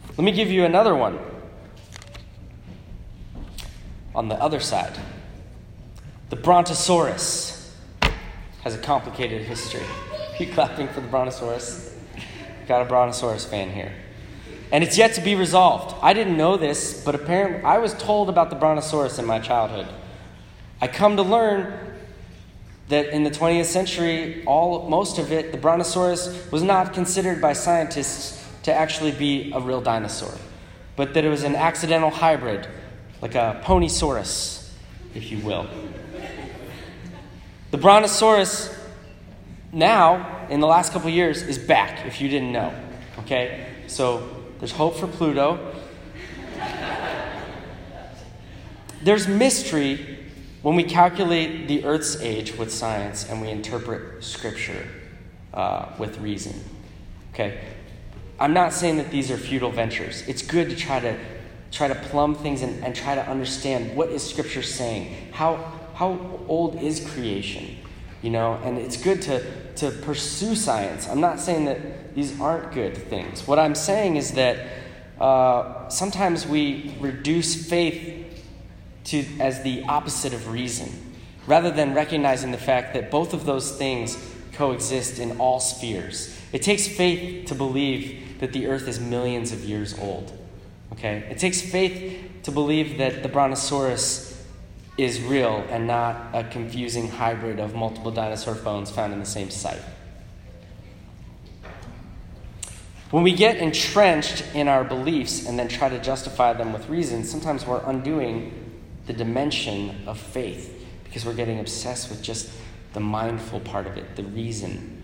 Let 0.09 0.19
me 0.19 0.31
give 0.31 0.51
you 0.51 0.63
another 0.63 0.95
one. 0.95 1.17
On 4.13 4.27
the 4.27 4.35
other 4.35 4.59
side, 4.59 4.95
the 6.29 6.35
Brontosaurus 6.35 7.75
has 8.61 8.75
a 8.75 8.79
complicated 8.79 9.41
history. 9.41 9.81
Are 9.81 10.35
you 10.43 10.53
clapping 10.53 10.87
for 10.87 11.01
the 11.01 11.07
Brontosaurus? 11.07 11.95
Got 12.67 12.83
a 12.83 12.85
Brontosaurus 12.85 13.45
fan 13.45 13.71
here 13.71 13.91
and 14.71 14.83
it's 14.83 14.97
yet 14.97 15.13
to 15.13 15.21
be 15.21 15.35
resolved. 15.35 15.95
I 16.01 16.13
didn't 16.13 16.37
know 16.37 16.57
this, 16.57 17.03
but 17.03 17.15
apparently 17.15 17.63
I 17.63 17.79
was 17.79 17.93
told 17.93 18.29
about 18.29 18.49
the 18.49 18.55
Brontosaurus 18.55 19.17
in 19.17 19.25
my 19.25 19.39
childhood. 19.39 19.87
I 20.81 20.87
come 20.87 21.17
to 21.17 21.23
learn 21.23 21.73
that 22.89 23.07
in 23.09 23.23
the 23.23 23.29
20th 23.29 23.65
century, 23.65 24.43
all 24.45 24.89
most 24.89 25.19
of 25.19 25.31
it, 25.31 25.51
the 25.51 25.57
Brontosaurus 25.57 26.51
was 26.51 26.63
not 26.63 26.93
considered 26.93 27.41
by 27.41 27.53
scientists 27.53 28.43
to 28.63 28.73
actually 28.73 29.11
be 29.11 29.51
a 29.53 29.59
real 29.59 29.81
dinosaur, 29.81 30.33
but 30.95 31.13
that 31.13 31.23
it 31.25 31.29
was 31.29 31.43
an 31.43 31.55
accidental 31.55 32.09
hybrid, 32.09 32.67
like 33.21 33.35
a 33.35 33.61
ponysaurus, 33.63 34.69
if 35.13 35.31
you 35.31 35.39
will. 35.39 35.67
The 37.71 37.77
Brontosaurus 37.77 38.75
now, 39.71 40.47
in 40.49 40.59
the 40.59 40.67
last 40.67 40.91
couple 40.93 41.09
years, 41.09 41.43
is 41.43 41.59
back, 41.59 42.05
if 42.07 42.19
you 42.21 42.27
didn't 42.27 42.51
know. 42.51 42.73
Okay? 43.19 43.67
So 43.87 44.38
there's 44.59 44.71
hope 44.71 44.95
for 44.97 45.07
Pluto. 45.07 45.73
There's 49.01 49.27
mystery 49.27 50.17
when 50.61 50.75
we 50.75 50.83
calculate 50.83 51.69
the 51.69 51.85
Earth's 51.85 52.19
age 52.19 52.57
with 52.57 52.71
science 52.71 53.29
and 53.29 53.41
we 53.41 53.47
interpret 53.49 54.21
Scripture 54.23 54.85
uh, 55.53 55.87
with 55.97 56.19
reason. 56.19 56.61
Okay? 57.33 57.61
I'm 58.39 58.53
not 58.53 58.73
saying 58.73 58.97
that 58.97 59.11
these 59.11 59.31
are 59.31 59.37
futile 59.37 59.71
ventures. 59.71 60.27
It's 60.27 60.41
good 60.41 60.69
to 60.69 60.75
try 60.75 60.99
to 60.99 61.17
try 61.71 61.87
to 61.87 61.95
plumb 61.95 62.35
things 62.35 62.61
and, 62.61 62.83
and 62.83 62.95
try 62.95 63.15
to 63.15 63.25
understand 63.29 63.95
what 63.95 64.09
is 64.09 64.27
Scripture 64.27 64.63
saying. 64.63 65.31
How 65.31 65.55
how 65.93 66.39
old 66.47 66.81
is 66.81 67.05
creation? 67.11 67.77
You 68.21 68.31
know, 68.31 68.59
and 68.63 68.77
it's 68.77 68.97
good 68.97 69.21
to 69.23 69.73
to 69.75 69.91
pursue 69.91 70.55
science. 70.55 71.07
I'm 71.07 71.21
not 71.21 71.39
saying 71.39 71.65
that 71.65 71.77
these 72.15 72.39
aren't 72.39 72.71
good 72.73 72.97
things. 72.97 73.47
What 73.47 73.59
I'm 73.59 73.75
saying 73.75 74.15
is 74.15 74.33
that 74.33 74.65
uh, 75.19 75.89
sometimes 75.89 76.47
we 76.47 76.95
reduce 76.99 77.69
faith 77.69 78.45
to, 79.05 79.25
as 79.39 79.61
the 79.63 79.83
opposite 79.83 80.33
of 80.33 80.51
reason, 80.51 80.89
rather 81.47 81.71
than 81.71 81.93
recognizing 81.93 82.51
the 82.51 82.57
fact 82.57 82.93
that 82.93 83.11
both 83.11 83.33
of 83.33 83.45
those 83.45 83.77
things 83.77 84.17
coexist 84.53 85.19
in 85.19 85.37
all 85.37 85.59
spheres. 85.59 86.37
It 86.51 86.61
takes 86.61 86.87
faith 86.87 87.47
to 87.47 87.55
believe 87.55 88.39
that 88.39 88.53
the 88.53 88.67
earth 88.67 88.87
is 88.87 88.99
millions 88.99 89.51
of 89.51 89.63
years 89.63 89.97
old. 89.99 90.37
Okay? 90.93 91.27
It 91.29 91.37
takes 91.39 91.61
faith 91.61 92.43
to 92.43 92.51
believe 92.51 92.97
that 92.97 93.23
the 93.23 93.29
Brontosaurus 93.29 94.45
is 94.97 95.21
real 95.21 95.63
and 95.69 95.87
not 95.87 96.29
a 96.33 96.43
confusing 96.43 97.09
hybrid 97.09 97.59
of 97.59 97.73
multiple 97.73 98.11
dinosaur 98.11 98.55
bones 98.55 98.91
found 98.91 99.13
in 99.13 99.19
the 99.19 99.25
same 99.25 99.49
site. 99.49 99.81
When 103.11 103.23
we 103.23 103.33
get 103.33 103.57
entrenched 103.57 104.43
in 104.53 104.67
our 104.67 104.83
beliefs 104.83 105.47
and 105.47 105.57
then 105.57 105.67
try 105.67 105.89
to 105.89 105.99
justify 105.99 106.53
them 106.53 106.73
with 106.73 106.87
reason, 106.89 107.23
sometimes 107.23 107.65
we're 107.65 107.83
undoing 107.83 108.81
the 109.07 109.13
dimension 109.13 109.95
of 110.05 110.19
faith 110.19 110.85
because 111.03 111.25
we're 111.25 111.33
getting 111.33 111.59
obsessed 111.59 112.09
with 112.09 112.21
just 112.21 112.51
the 112.93 112.99
mindful 112.99 113.59
part 113.61 113.87
of 113.87 113.97
it, 113.97 114.15
the 114.15 114.23
reason. 114.23 115.03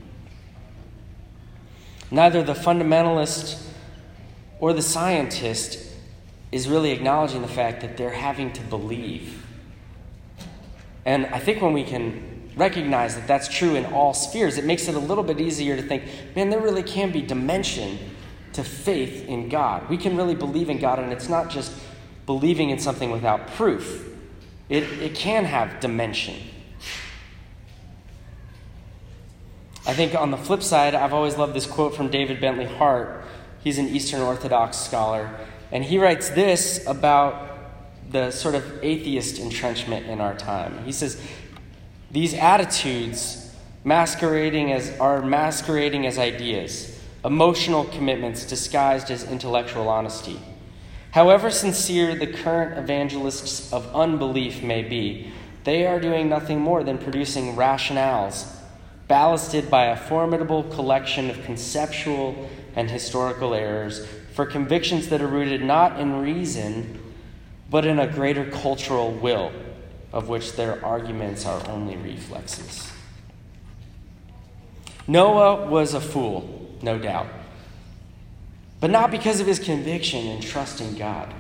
Neither 2.12 2.44
the 2.44 2.54
fundamentalist 2.54 3.62
or 4.60 4.74
the 4.74 4.84
scientist 4.84 5.80
is 6.52 6.70
really 6.70 6.92
acknowledging 6.92 7.42
the 7.42 7.48
fact 7.48 7.82
that 7.82 7.98
they're 7.98 8.12
having 8.12 8.54
to 8.54 8.62
believe 8.62 9.46
and 11.06 11.28
I 11.28 11.40
think 11.40 11.62
when 11.62 11.74
we 11.74 11.84
can 11.84 12.35
recognize 12.56 13.16
that 13.16 13.28
that's 13.28 13.48
true 13.48 13.76
in 13.76 13.86
all 13.88 14.14
spheres, 14.14 14.58
it 14.58 14.66
makes 14.66 14.88
it 14.88 14.96
a 14.96 15.00
little 15.00 15.24
bit 15.24 15.40
easier 15.40 15.76
to 15.76 15.82
think, 15.82 16.04
man, 16.36 16.50
there 16.50 16.62
really 16.62 16.84
can 16.84 17.12
be 17.12 17.22
dimension 17.22 17.98
to 18.54 18.64
faith 18.64 19.28
in 19.28 19.50
God. 19.50 19.90
We 19.90 19.98
can 19.98 20.16
really 20.16 20.36
believe 20.36 20.70
in 20.70 20.80
God, 20.80 21.00
and 21.00 21.12
it's 21.12 21.28
not 21.28 21.50
just 21.50 21.74
believing 22.26 22.70
in 22.70 22.80
something 22.80 23.12
without 23.12 23.48
proof. 23.48 24.10
It, 24.70 24.84
it 25.02 25.16
can 25.16 25.46
have 25.46 25.80
dimension. 25.80 26.36
I 29.88 29.94
think 29.94 30.16
on 30.16 30.32
the 30.32 30.38
flip 30.38 30.64
side, 30.64 30.96
I've 30.96 31.14
always 31.14 31.38
loved 31.38 31.54
this 31.54 31.68
quote 31.68 31.96
from 31.96 32.10
David 32.10 32.42
Bentley 32.42 32.66
Hart. 32.66 33.24
He's 33.64 33.78
an 33.78 33.90
Eastern 33.90 34.22
Orthodox 34.22 34.78
scholar. 34.78 35.38
And 35.72 35.84
he 35.84 36.00
writes 36.00 36.30
this 36.30 36.86
about 36.88 37.46
the 38.10 38.32
sort 38.32 38.56
of 38.56 38.84
atheist 38.84 39.40
entrenchment 39.40 40.08
in 40.08 40.22
our 40.22 40.36
time. 40.36 40.84
He 40.86 40.92
says, 40.92 41.22
These 42.16 42.34
attitudes 42.34 43.54
masquerading 43.84 44.72
as, 44.72 44.98
are 45.02 45.22
masquerading 45.22 46.08
as 46.08 46.18
ideas, 46.18 46.98
emotional 47.26 47.84
commitments 47.84 48.46
disguised 48.46 49.12
as 49.12 49.30
intellectual 49.30 49.90
honesty. 49.90 50.40
However 51.12 51.52
sincere 51.52 52.16
the 52.16 52.28
current 52.28 52.78
evangelists 52.78 53.74
of 53.74 53.94
unbelief 53.94 54.64
may 54.64 54.82
be, 54.82 55.30
they 55.66 55.86
are 55.86 56.00
doing 56.00 56.30
nothing 56.30 56.62
more 56.62 56.86
than 56.86 57.00
producing 57.00 57.58
rationales 57.58 58.50
ballasted 59.10 59.70
by 59.70 59.88
a 59.88 59.98
formidable 59.98 60.64
collection 60.64 61.30
of 61.30 61.44
conceptual 61.44 62.50
and 62.78 62.90
historical 62.90 63.54
errors 63.54 64.08
for 64.34 64.46
convictions 64.46 65.10
that 65.10 65.22
are 65.22 65.28
rooted 65.28 65.62
not 65.62 66.00
in 66.00 66.22
reason, 66.22 66.98
but 67.70 67.84
in 67.84 68.00
a 68.00 68.08
greater 68.08 68.50
cultural 68.52 69.12
will, 69.12 69.52
of 70.16 70.30
which 70.30 70.54
their 70.54 70.84
arguments 70.84 71.46
are 71.46 71.62
only 71.70 71.98
reflexes. 71.98 72.90
Noah 75.08 75.70
was 75.70 75.94
a 75.94 76.00
fool, 76.00 76.72
no 76.82 76.98
doubt, 76.98 77.28
but 78.80 78.90
not 78.90 79.12
because 79.12 79.42
of 79.42 79.46
his 79.46 79.60
conviction 79.60 80.26
and 80.28 80.42
trust 80.42 80.80
in 80.80 80.96
God. 80.96 81.34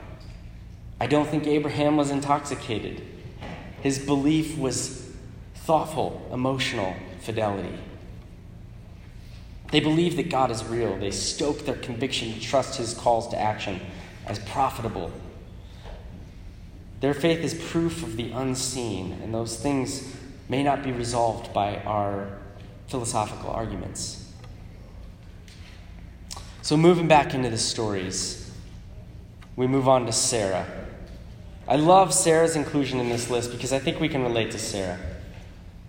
I 0.99 1.07
don't 1.07 1.27
think 1.27 1.47
Abraham 1.47 1.95
was 1.95 2.11
intoxicated. 2.11 3.01
His 3.81 3.97
belief 3.97 4.57
was 4.57 5.09
thoughtful, 5.55 6.27
emotional, 6.33 6.95
fidelity. 7.21 7.77
They 9.71 9.79
believe 9.79 10.17
that 10.17 10.29
God 10.29 10.51
is 10.51 10.65
real. 10.65 10.97
They 10.97 11.11
stoke 11.11 11.65
their 11.65 11.75
conviction 11.75 12.33
to 12.33 12.39
trust 12.41 12.77
his 12.77 12.93
calls 12.93 13.29
to 13.29 13.39
action 13.39 13.79
as 14.25 14.37
profitable. 14.39 15.11
Their 17.01 17.13
faith 17.13 17.39
is 17.39 17.53
proof 17.53 18.03
of 18.03 18.17
the 18.17 18.31
unseen, 18.31 19.19
and 19.21 19.33
those 19.33 19.57
things 19.57 20.15
may 20.47 20.63
not 20.63 20.83
be 20.83 20.91
resolved 20.91 21.53
by 21.53 21.77
our 21.77 22.39
philosophical 22.87 23.49
arguments. 23.49 24.31
So, 26.61 26.77
moving 26.77 27.07
back 27.07 27.33
into 27.33 27.49
the 27.49 27.57
stories, 27.57 28.51
we 29.55 29.67
move 29.67 29.87
on 29.87 30.05
to 30.05 30.11
Sarah. 30.11 30.65
I 31.67 31.75
love 31.75 32.13
Sarah's 32.13 32.55
inclusion 32.55 32.99
in 32.99 33.09
this 33.09 33.29
list 33.29 33.51
because 33.51 33.73
I 33.73 33.79
think 33.79 33.99
we 33.99 34.09
can 34.09 34.23
relate 34.23 34.51
to 34.51 34.59
Sarah. 34.59 34.99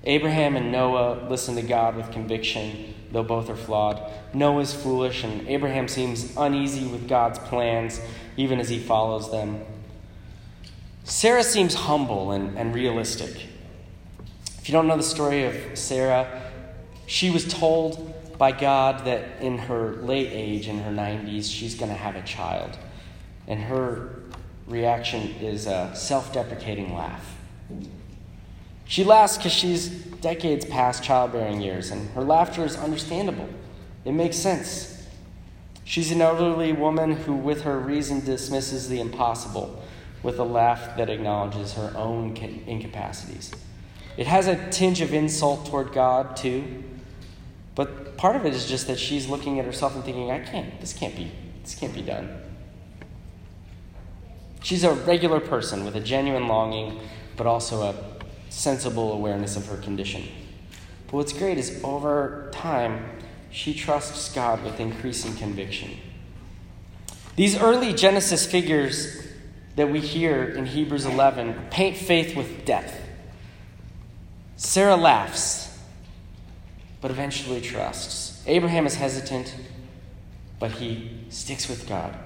Abraham 0.04 0.56
and 0.56 0.70
Noah 0.70 1.26
listen 1.28 1.56
to 1.56 1.62
God 1.62 1.96
with 1.96 2.12
conviction, 2.12 2.94
though 3.10 3.24
both 3.24 3.50
are 3.50 3.56
flawed. 3.56 4.00
Noah's 4.32 4.72
foolish, 4.72 5.24
and 5.24 5.46
Abraham 5.48 5.88
seems 5.88 6.36
uneasy 6.36 6.86
with 6.86 7.08
God's 7.08 7.38
plans, 7.40 8.00
even 8.36 8.60
as 8.60 8.68
he 8.68 8.78
follows 8.78 9.30
them. 9.30 9.64
Sarah 11.06 11.44
seems 11.44 11.72
humble 11.72 12.32
and, 12.32 12.58
and 12.58 12.74
realistic. 12.74 13.46
If 14.58 14.68
you 14.68 14.72
don't 14.72 14.88
know 14.88 14.96
the 14.96 15.04
story 15.04 15.44
of 15.44 15.78
Sarah, 15.78 16.50
she 17.06 17.30
was 17.30 17.46
told 17.46 18.12
by 18.38 18.50
God 18.50 19.04
that 19.04 19.40
in 19.40 19.56
her 19.56 19.92
late 20.02 20.30
age, 20.32 20.66
in 20.66 20.80
her 20.80 20.90
90s, 20.90 21.44
she's 21.48 21.76
going 21.76 21.92
to 21.92 21.96
have 21.96 22.16
a 22.16 22.22
child. 22.22 22.76
And 23.46 23.60
her 23.60 24.20
reaction 24.66 25.36
is 25.40 25.68
a 25.68 25.94
self 25.94 26.32
deprecating 26.32 26.92
laugh. 26.92 27.36
She 28.84 29.04
laughs 29.04 29.36
because 29.36 29.52
she's 29.52 29.88
decades 29.88 30.64
past 30.64 31.04
childbearing 31.04 31.60
years, 31.60 31.92
and 31.92 32.10
her 32.10 32.22
laughter 32.22 32.64
is 32.64 32.76
understandable. 32.76 33.48
It 34.04 34.12
makes 34.12 34.36
sense. 34.36 35.06
She's 35.84 36.10
an 36.10 36.20
elderly 36.20 36.72
woman 36.72 37.12
who, 37.12 37.34
with 37.34 37.62
her 37.62 37.78
reason, 37.78 38.24
dismisses 38.24 38.88
the 38.88 38.98
impossible 38.98 39.80
with 40.26 40.40
a 40.40 40.44
laugh 40.44 40.96
that 40.96 41.08
acknowledges 41.08 41.74
her 41.74 41.92
own 41.94 42.36
incapacities. 42.66 43.52
It 44.16 44.26
has 44.26 44.48
a 44.48 44.70
tinge 44.70 45.00
of 45.00 45.14
insult 45.14 45.66
toward 45.66 45.92
God, 45.92 46.36
too, 46.36 46.82
but 47.76 48.16
part 48.16 48.34
of 48.34 48.44
it 48.44 48.52
is 48.52 48.68
just 48.68 48.88
that 48.88 48.98
she's 48.98 49.28
looking 49.28 49.60
at 49.60 49.64
herself 49.64 49.94
and 49.94 50.02
thinking, 50.02 50.32
I 50.32 50.40
can't, 50.40 50.80
this 50.80 50.92
can't 50.92 51.14
be, 51.14 51.30
this 51.62 51.76
can't 51.76 51.94
be 51.94 52.02
done. 52.02 52.40
She's 54.64 54.82
a 54.82 54.94
regular 54.94 55.38
person 55.38 55.84
with 55.84 55.94
a 55.94 56.00
genuine 56.00 56.48
longing, 56.48 56.98
but 57.36 57.46
also 57.46 57.82
a 57.82 57.94
sensible 58.50 59.12
awareness 59.12 59.56
of 59.56 59.68
her 59.68 59.76
condition. 59.76 60.24
But 61.06 61.18
what's 61.18 61.32
great 61.32 61.56
is 61.56 61.80
over 61.84 62.48
time, 62.50 63.10
she 63.52 63.72
trusts 63.74 64.34
God 64.34 64.64
with 64.64 64.80
increasing 64.80 65.36
conviction. 65.36 65.98
These 67.36 67.56
early 67.60 67.92
Genesis 67.92 68.44
figures 68.44 69.25
that 69.76 69.90
we 69.90 70.00
hear 70.00 70.44
in 70.44 70.66
Hebrews 70.66 71.04
11 71.04 71.68
paint 71.70 71.96
faith 71.96 72.34
with 72.34 72.64
depth. 72.64 72.94
Sarah 74.56 74.96
laughs, 74.96 75.78
but 77.00 77.10
eventually 77.10 77.60
trusts. 77.60 78.42
Abraham 78.46 78.86
is 78.86 78.94
hesitant, 78.94 79.54
but 80.58 80.72
he 80.72 81.10
sticks 81.28 81.68
with 81.68 81.86
God. 81.86 82.16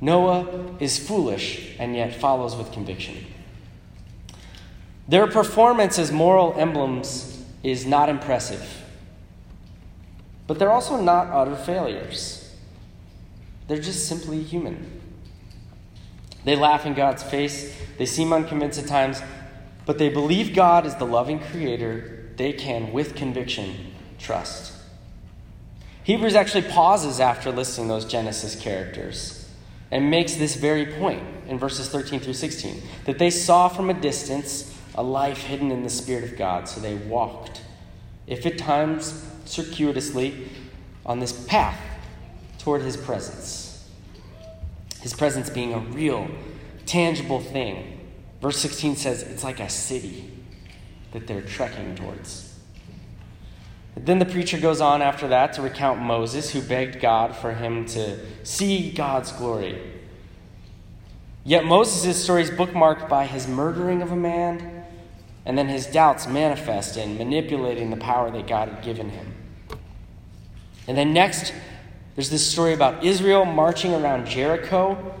Noah 0.00 0.76
is 0.78 0.98
foolish 0.98 1.74
and 1.78 1.96
yet 1.96 2.14
follows 2.14 2.54
with 2.54 2.70
conviction. 2.72 3.26
Their 5.08 5.26
performance 5.26 5.98
as 5.98 6.12
moral 6.12 6.54
emblems 6.58 7.42
is 7.62 7.86
not 7.86 8.08
impressive, 8.08 8.84
but 10.46 10.58
they're 10.58 10.70
also 10.70 11.00
not 11.00 11.28
utter 11.28 11.56
failures. 11.56 12.54
They're 13.68 13.80
just 13.80 14.06
simply 14.06 14.42
human. 14.42 14.99
They 16.44 16.56
laugh 16.56 16.86
in 16.86 16.94
God's 16.94 17.22
face, 17.22 17.76
they 17.98 18.06
seem 18.06 18.32
unconvinced 18.32 18.78
at 18.78 18.86
times, 18.86 19.22
but 19.86 19.98
they 19.98 20.08
believe 20.08 20.54
God 20.54 20.86
is 20.86 20.94
the 20.96 21.06
loving 21.06 21.40
creator 21.40 22.30
they 22.36 22.52
can, 22.52 22.92
with 22.92 23.14
conviction, 23.14 23.92
trust. 24.18 24.72
Hebrews 26.04 26.34
actually 26.34 26.62
pauses 26.62 27.20
after 27.20 27.50
listing 27.50 27.88
those 27.88 28.04
Genesis 28.04 28.56
characters 28.56 29.48
and 29.90 30.10
makes 30.10 30.34
this 30.34 30.56
very 30.56 30.86
point 30.86 31.22
in 31.46 31.58
verses 31.58 31.88
13 31.88 32.20
through 32.20 32.34
16 32.34 32.82
that 33.04 33.18
they 33.18 33.30
saw 33.30 33.68
from 33.68 33.90
a 33.90 33.94
distance 33.94 34.76
a 34.94 35.02
life 35.02 35.42
hidden 35.42 35.70
in 35.70 35.82
the 35.82 35.90
Spirit 35.90 36.24
of 36.24 36.36
God. 36.36 36.68
So 36.68 36.80
they 36.80 36.94
walked, 36.94 37.62
if 38.26 38.46
at 38.46 38.58
times 38.58 39.24
circuitously, 39.44 40.48
on 41.04 41.20
this 41.20 41.32
path 41.46 41.80
toward 42.58 42.82
His 42.82 42.96
presence. 42.96 43.69
His 45.00 45.14
presence 45.14 45.50
being 45.50 45.74
a 45.74 45.78
real, 45.78 46.28
tangible 46.86 47.40
thing. 47.40 48.00
Verse 48.40 48.58
16 48.58 48.96
says 48.96 49.22
it's 49.22 49.44
like 49.44 49.60
a 49.60 49.68
city 49.68 50.30
that 51.12 51.26
they're 51.26 51.42
trekking 51.42 51.94
towards. 51.94 52.58
Then 53.96 54.18
the 54.18 54.24
preacher 54.24 54.58
goes 54.58 54.80
on 54.80 55.02
after 55.02 55.28
that 55.28 55.52
to 55.54 55.62
recount 55.62 56.00
Moses, 56.00 56.50
who 56.50 56.62
begged 56.62 57.00
God 57.00 57.36
for 57.36 57.52
him 57.52 57.84
to 57.86 58.18
see 58.44 58.90
God's 58.92 59.32
glory. 59.32 59.78
Yet 61.44 61.64
Moses' 61.64 62.22
story 62.22 62.42
is 62.42 62.50
bookmarked 62.50 63.08
by 63.08 63.26
his 63.26 63.48
murdering 63.48 64.00
of 64.00 64.12
a 64.12 64.16
man 64.16 64.80
and 65.44 65.56
then 65.56 65.68
his 65.68 65.86
doubts 65.86 66.26
manifest 66.26 66.96
in 66.96 67.16
manipulating 67.16 67.90
the 67.90 67.96
power 67.96 68.30
that 68.30 68.46
God 68.46 68.68
had 68.68 68.84
given 68.84 69.10
him. 69.10 69.34
And 70.86 70.96
then 70.96 71.12
next, 71.12 71.52
there's 72.16 72.30
this 72.30 72.46
story 72.46 72.72
about 72.72 73.04
Israel 73.04 73.44
marching 73.44 73.94
around 73.94 74.26
Jericho. 74.26 75.14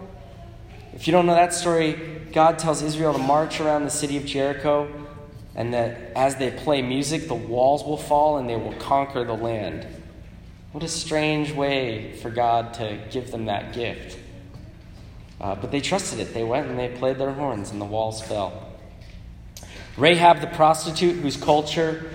If 0.92 1.06
you 1.06 1.12
don't 1.12 1.26
know 1.26 1.34
that 1.34 1.54
story, 1.54 1.92
God 2.32 2.58
tells 2.58 2.82
Israel 2.82 3.12
to 3.12 3.18
march 3.18 3.60
around 3.60 3.84
the 3.84 3.90
city 3.90 4.16
of 4.16 4.24
Jericho, 4.24 4.88
and 5.54 5.72
that 5.72 6.12
as 6.16 6.36
they 6.36 6.50
play 6.50 6.82
music, 6.82 7.28
the 7.28 7.34
walls 7.34 7.84
will 7.84 7.96
fall 7.96 8.38
and 8.38 8.48
they 8.48 8.56
will 8.56 8.74
conquer 8.74 9.24
the 9.24 9.34
land. 9.34 9.86
What 10.72 10.84
a 10.84 10.88
strange 10.88 11.52
way 11.52 12.12
for 12.14 12.30
God 12.30 12.74
to 12.74 12.98
give 13.10 13.30
them 13.30 13.46
that 13.46 13.72
gift. 13.72 14.18
Uh, 15.40 15.54
but 15.54 15.70
they 15.70 15.80
trusted 15.80 16.20
it. 16.20 16.34
They 16.34 16.44
went 16.44 16.68
and 16.68 16.78
they 16.78 16.88
played 16.88 17.18
their 17.18 17.32
horns, 17.32 17.70
and 17.70 17.80
the 17.80 17.86
walls 17.86 18.20
fell. 18.20 18.68
Rahab 19.96 20.40
the 20.40 20.46
prostitute, 20.48 21.16
whose 21.16 21.36
culture 21.36 22.10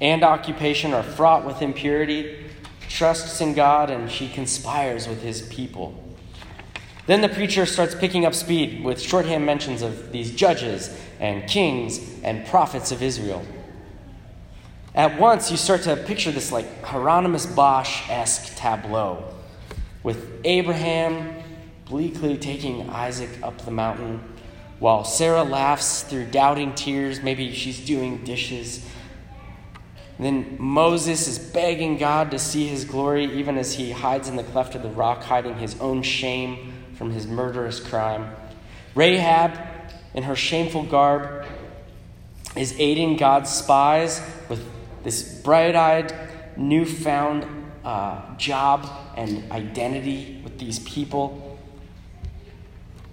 and 0.00 0.22
occupation 0.22 0.92
are 0.92 1.02
fraught 1.02 1.44
with 1.44 1.62
impurity, 1.62 2.46
trusts 2.88 3.40
in 3.40 3.54
God 3.54 3.90
and 3.90 4.10
she 4.10 4.28
conspires 4.28 5.06
with 5.06 5.22
his 5.22 5.42
people. 5.42 6.02
Then 7.06 7.20
the 7.20 7.28
preacher 7.28 7.64
starts 7.64 7.94
picking 7.94 8.26
up 8.26 8.34
speed 8.34 8.84
with 8.84 9.00
shorthand 9.00 9.46
mentions 9.46 9.82
of 9.82 10.12
these 10.12 10.34
judges 10.34 10.94
and 11.20 11.48
kings 11.48 12.00
and 12.22 12.46
prophets 12.46 12.92
of 12.92 13.02
Israel. 13.02 13.44
At 14.94 15.18
once, 15.18 15.50
you 15.50 15.56
start 15.56 15.82
to 15.82 15.96
picture 15.96 16.30
this 16.30 16.50
like 16.50 16.82
Hieronymus 16.82 17.46
Bosch 17.46 18.08
esque 18.10 18.56
tableau 18.56 19.22
with 20.02 20.40
Abraham, 20.44 21.34
bleakly 21.84 22.36
taking 22.36 22.88
Isaac 22.90 23.30
up 23.42 23.58
the 23.64 23.70
mountain, 23.70 24.20
while 24.78 25.04
Sarah 25.04 25.44
laughs 25.44 26.02
through 26.02 26.26
doubting 26.26 26.74
tears. 26.74 27.22
Maybe 27.22 27.52
she's 27.52 27.84
doing 27.84 28.24
dishes. 28.24 28.84
And 30.18 30.26
then 30.26 30.56
Moses 30.58 31.28
is 31.28 31.38
begging 31.38 31.96
God 31.96 32.32
to 32.32 32.40
see 32.40 32.66
his 32.66 32.84
glory, 32.84 33.24
even 33.38 33.56
as 33.56 33.74
he 33.74 33.92
hides 33.92 34.28
in 34.28 34.34
the 34.34 34.42
cleft 34.42 34.74
of 34.74 34.82
the 34.82 34.90
rock, 34.90 35.22
hiding 35.22 35.58
his 35.58 35.80
own 35.80 36.02
shame 36.02 36.72
from 36.94 37.12
his 37.12 37.26
murderous 37.26 37.78
crime. 37.78 38.34
Rahab, 38.96 39.56
in 40.14 40.24
her 40.24 40.34
shameful 40.34 40.82
garb, 40.82 41.46
is 42.56 42.74
aiding 42.78 43.16
God's 43.16 43.50
spies 43.50 44.20
with 44.48 44.64
this 45.04 45.22
bright 45.22 45.76
eyed, 45.76 46.12
newfound 46.56 47.46
uh, 47.84 48.36
job 48.36 48.90
and 49.16 49.50
identity 49.52 50.40
with 50.42 50.58
these 50.58 50.80
people. 50.80 51.58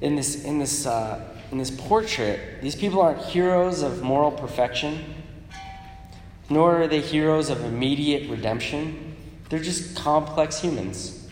In 0.01 0.15
this, 0.15 0.43
in, 0.43 0.57
this, 0.57 0.87
uh, 0.87 1.23
in 1.51 1.59
this 1.59 1.69
portrait, 1.69 2.61
these 2.63 2.75
people 2.75 2.99
aren't 3.01 3.21
heroes 3.21 3.83
of 3.83 4.01
moral 4.01 4.31
perfection, 4.31 5.03
nor 6.49 6.81
are 6.81 6.87
they 6.87 7.01
heroes 7.01 7.49
of 7.49 7.63
immediate 7.63 8.29
redemption. 8.29 9.15
They're 9.49 9.59
just 9.59 9.95
complex 9.95 10.59
humans 10.59 11.27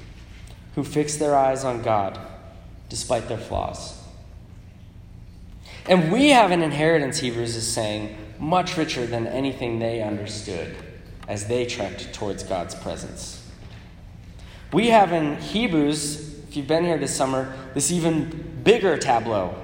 who 0.75 0.83
fix 0.83 1.17
their 1.17 1.35
eyes 1.35 1.63
on 1.63 1.81
God 1.81 2.19
despite 2.89 3.27
their 3.27 3.37
flaws. 3.37 3.99
And 5.87 6.11
we 6.11 6.29
have 6.29 6.51
an 6.51 6.61
inheritance, 6.61 7.19
Hebrews 7.19 7.55
is 7.55 7.67
saying, 7.67 8.15
much 8.39 8.77
richer 8.77 9.05
than 9.05 9.27
anything 9.27 9.79
they 9.79 10.01
understood 10.01 10.75
as 11.27 11.47
they 11.47 11.65
trekked 11.65 12.13
towards 12.13 12.43
God's 12.43 12.75
presence. 12.75 13.39
We 14.71 14.87
have 14.87 15.11
in 15.11 15.37
Hebrews, 15.37 16.39
if 16.47 16.57
you've 16.57 16.67
been 16.67 16.83
here 16.83 16.97
this 16.97 17.15
summer, 17.15 17.53
this 17.73 17.91
even 17.91 18.61
bigger 18.63 18.97
tableau. 18.97 19.55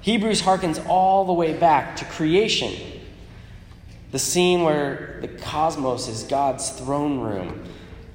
Hebrews 0.00 0.42
harkens 0.42 0.84
all 0.88 1.24
the 1.24 1.32
way 1.32 1.54
back 1.54 1.96
to 1.96 2.04
creation, 2.04 2.93
the 4.14 4.20
scene 4.20 4.62
where 4.62 5.18
the 5.22 5.26
cosmos 5.26 6.06
is 6.06 6.22
God's 6.22 6.70
throne 6.70 7.18
room. 7.18 7.48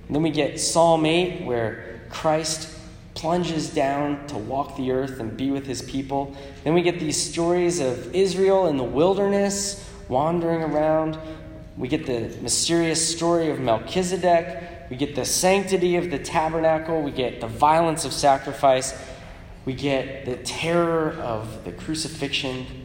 And 0.08 0.16
then 0.16 0.24
we 0.24 0.30
get 0.30 0.58
Psalm 0.58 1.06
8, 1.06 1.44
where 1.44 2.00
Christ 2.10 2.74
plunges 3.16 3.70
down 3.70 4.26
to 4.28 4.38
walk 4.38 4.78
the 4.78 4.92
earth 4.92 5.20
and 5.20 5.36
be 5.36 5.52
with 5.52 5.66
his 5.66 5.82
people. 5.82 6.34
Then 6.64 6.74
we 6.74 6.84
get 6.84 7.02
these 7.02 7.22
stories 7.22 7.82
of 7.82 8.16
Israel 8.16 8.68
in 8.68 8.78
the 8.78 8.84
wilderness, 8.86 9.86
wandering 10.08 10.64
around. 10.64 11.18
We 11.76 11.90
get 11.90 12.06
the 12.06 12.34
mysterious 12.42 13.14
story 13.14 13.50
of 13.50 13.60
Melchizedek. 13.60 14.88
We 14.90 14.96
get 14.96 15.16
the 15.16 15.26
sanctity 15.26 15.98
of 15.98 16.12
the 16.12 16.20
tabernacle. 16.20 17.02
We 17.02 17.12
get 17.12 17.42
the 17.42 17.48
violence 17.48 18.06
of 18.06 18.14
sacrifice. 18.14 18.98
We 19.66 19.74
get 19.74 20.24
the 20.24 20.38
terror 20.38 21.12
of 21.20 21.66
the 21.66 21.74
crucifixion. 21.74 22.79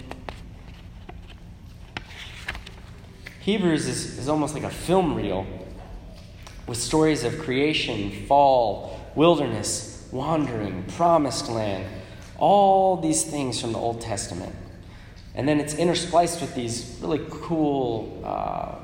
Hebrews 3.45 3.87
is, 3.87 4.19
is 4.19 4.29
almost 4.31 4.55
like 4.55 4.63
a 4.63 4.71
film 4.71 5.15
reel 5.15 5.47
with 6.67 6.79
stories 6.79 7.25
of 7.25 7.39
creation, 7.41 8.11
fall, 8.27 8.99
wilderness, 9.15 10.09
wandering, 10.11 10.83
promised 10.97 11.51
land, 11.51 11.85
all 12.39 12.97
these 12.97 13.23
things 13.23 13.61
from 13.61 13.73
the 13.73 13.79
Old 13.79 14.01
Testament. 14.01 14.55
And 15.35 15.47
then 15.47 15.61
it's 15.61 15.75
interspliced 15.75 16.41
with 16.41 16.55
these 16.55 16.99
really 17.03 17.21
cool, 17.29 18.23
uh, 18.25 18.77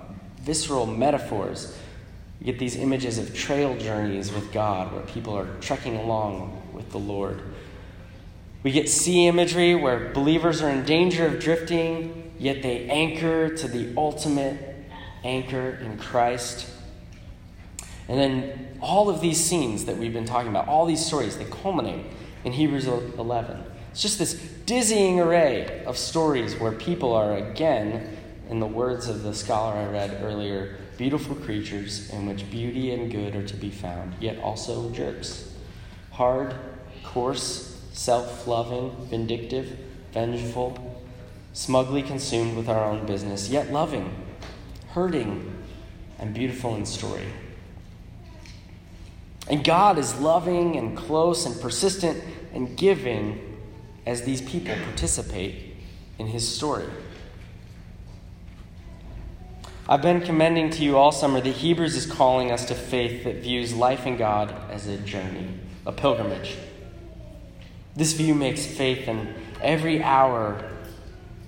visceral 0.43 0.85
metaphors. 0.85 1.75
You 2.39 2.45
get 2.45 2.59
these 2.59 2.77
images 2.77 3.17
of 3.17 3.35
trail 3.35 3.79
journeys 3.79 4.31
with 4.31 4.53
God 4.53 4.93
where 4.93 5.03
people 5.03 5.39
are 5.39 5.49
trekking 5.61 5.97
along 5.97 6.61
with 6.75 6.91
the 6.91 6.99
Lord. 6.99 7.41
We 8.63 8.73
get 8.73 8.91
sea 8.91 9.27
imagery 9.27 9.75
where 9.75 10.11
believers 10.13 10.61
are 10.61 10.69
in 10.69 10.85
danger 10.85 11.25
of 11.25 11.41
drifting, 11.41 12.20
yet 12.41 12.63
they 12.63 12.89
anchor 12.89 13.55
to 13.55 13.69
the 13.69 13.95
ultimate 13.97 14.57
anchor 15.23 15.79
in 15.83 15.99
Christ. 15.99 16.69
And 18.09 18.19
then 18.19 18.79
all 18.81 19.11
of 19.11 19.21
these 19.21 19.39
scenes 19.39 19.85
that 19.85 19.99
we've 19.99 20.13
been 20.13 20.25
talking 20.25 20.49
about, 20.49 20.67
all 20.67 20.87
these 20.87 21.05
stories, 21.05 21.37
they 21.37 21.45
culminate 21.45 22.07
in 22.43 22.53
Hebrews 22.53 22.87
11. 22.87 23.63
It's 23.91 24.01
just 24.01 24.19
this 24.19 24.35
dizzying 24.65 25.21
array 25.21 25.85
of 25.85 25.99
stories 25.99 26.57
where 26.59 26.73
people 26.73 27.13
are, 27.13 27.37
again, 27.37 28.17
in 28.49 28.59
the 28.59 28.67
words 28.67 29.07
of 29.07 29.23
the 29.23 29.35
scholar 29.35 29.75
I 29.75 29.87
read 29.87 30.21
earlier, 30.23 30.79
beautiful 30.97 31.37
creatures 31.37 32.11
in 32.11 32.27
which 32.27 32.51
beauty 32.51 32.93
and 32.93 33.13
good 33.13 33.37
are 33.37 33.47
to 33.47 33.57
be 33.57 33.71
found, 33.71 34.15
yet 34.19 34.39
also 34.41 34.91
jerks. 34.91 35.53
Hard, 36.13 36.55
coarse, 37.05 37.81
self 37.93 38.47
loving, 38.47 38.97
vindictive, 39.09 39.77
vengeful, 40.13 40.90
smugly 41.53 42.03
consumed 42.03 42.57
with 42.57 42.69
our 42.69 42.85
own 42.85 43.07
business, 43.07 43.49
yet 43.49 43.73
loving, 43.73 44.15
hurting, 44.91 45.53
and 46.19 46.35
beautiful 46.35 46.75
in 46.77 46.87
story. 46.87 47.27
And 49.49 49.65
God 49.65 49.99
is 49.99 50.19
loving 50.21 50.77
and 50.77 50.97
close 50.97 51.45
and 51.45 51.61
persistent 51.61 52.23
and 52.53 52.77
giving 52.77 53.59
as 54.07 54.23
these 54.23 54.41
people 54.41 54.75
participate 54.85 55.75
in 56.19 56.29
his 56.29 56.47
story. 56.49 56.87
I've 59.89 60.03
been 60.03 60.21
commending 60.21 60.71
to 60.71 60.85
you 60.85 60.97
all 60.97 61.11
summer 61.11 61.41
that 61.41 61.51
Hebrews 61.51 61.97
is 61.97 62.07
calling 62.07 62.53
us 62.53 62.65
to 62.67 62.77
faith 62.77 63.25
that 63.25 63.37
views 63.37 63.75
life 63.75 64.07
in 64.07 64.17
God 64.17 64.55
as 64.71 64.87
a 64.87 64.97
journey, 64.99 65.49
a 65.85 65.91
pilgrimage. 65.91 66.57
This 67.97 68.13
view 68.13 68.37
makes 68.37 68.65
faith 68.65 69.09
in 69.09 69.35
every 69.61 70.01
hour 70.01 70.63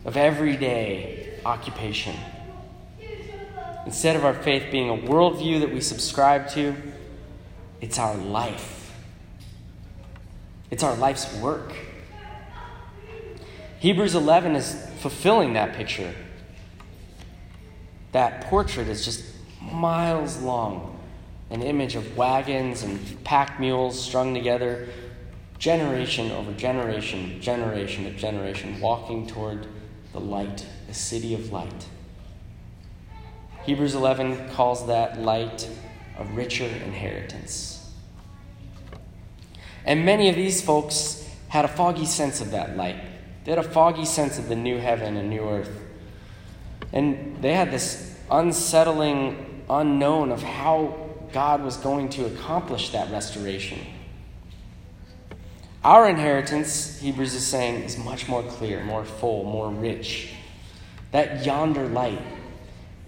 of 0.05 0.17
everyday 0.17 1.39
occupation. 1.45 2.17
Instead 3.85 4.17
of 4.17 4.25
our 4.25 4.35
faith 4.35 4.71
being 4.71 4.91
a 4.91 4.97
worldview 4.97 5.61
that 5.61 5.73
we 5.73 5.81
subscribe 5.81 6.49
to, 6.51 6.75
it's 7.81 7.99
our 7.99 8.17
life, 8.17 8.93
it's 10.71 10.83
our 10.83 10.95
life's 10.97 11.35
work. 11.37 11.73
Hebrews 13.81 14.15
11 14.15 14.55
is 14.55 14.89
fulfilling 15.01 15.55
that 15.55 15.75
picture. 15.75 16.15
That 18.13 18.43
portrait 18.43 18.89
is 18.89 19.05
just 19.05 19.25
miles 19.61 20.41
long 20.41 20.93
an 21.53 21.63
image 21.63 21.97
of 21.97 22.17
wagons 22.17 22.83
and 22.83 23.23
pack 23.25 23.61
mules 23.61 24.03
strung 24.03 24.33
together, 24.33 24.89
generation 25.59 26.31
over 26.33 26.51
generation, 26.53 27.39
generation 27.43 28.07
of 28.07 28.17
generation, 28.17 28.81
walking 28.81 29.27
toward 29.27 29.67
the 30.13 30.21
light, 30.21 30.67
the 30.87 30.95
city 30.95 31.35
of 31.35 31.53
light. 31.53 31.87
Hebrews 33.65 33.95
11 33.95 34.51
calls 34.51 34.87
that 34.87 35.21
light 35.21 35.69
a 36.19 36.25
richer 36.25 36.67
inheritance. 36.67 37.91
And 39.85 40.05
many 40.05 40.29
of 40.29 40.37
these 40.37 40.63
folks 40.63 41.29
had 41.49 41.65
a 41.65 41.69
foggy 41.69 42.07
sense 42.07 42.41
of 42.41 42.51
that 42.53 42.77
light. 42.77 42.97
They 43.45 43.53
had 43.53 43.59
a 43.59 43.69
foggy 43.69 44.05
sense 44.05 44.39
of 44.39 44.49
the 44.49 44.57
new 44.57 44.79
heaven 44.79 45.17
and 45.17 45.29
new 45.29 45.49
earth. 45.49 45.71
And 46.93 47.43
they 47.43 47.55
had 47.55 47.71
this 47.71 48.19
unsettling 48.31 49.65
unknown 49.69 50.31
of 50.31 50.43
how 50.43 51.11
God 51.33 51.63
was 51.63 51.77
going 51.77 52.11
to 52.11 52.27
accomplish 52.27 52.91
that 52.91 53.11
restoration. 53.11 53.79
Our 55.85 56.09
inheritance, 56.09 57.01
Hebrews 57.01 57.35
is 57.35 57.45
saying, 57.45 57.83
is 57.83 57.99
much 57.99 58.29
more 58.29 58.43
clear, 58.45 58.85
more 58.85 59.05
full, 59.05 59.45
more 59.45 59.69
rich. 59.69 60.33
That 61.11 61.45
yonder 61.45 61.89
light 61.89 62.23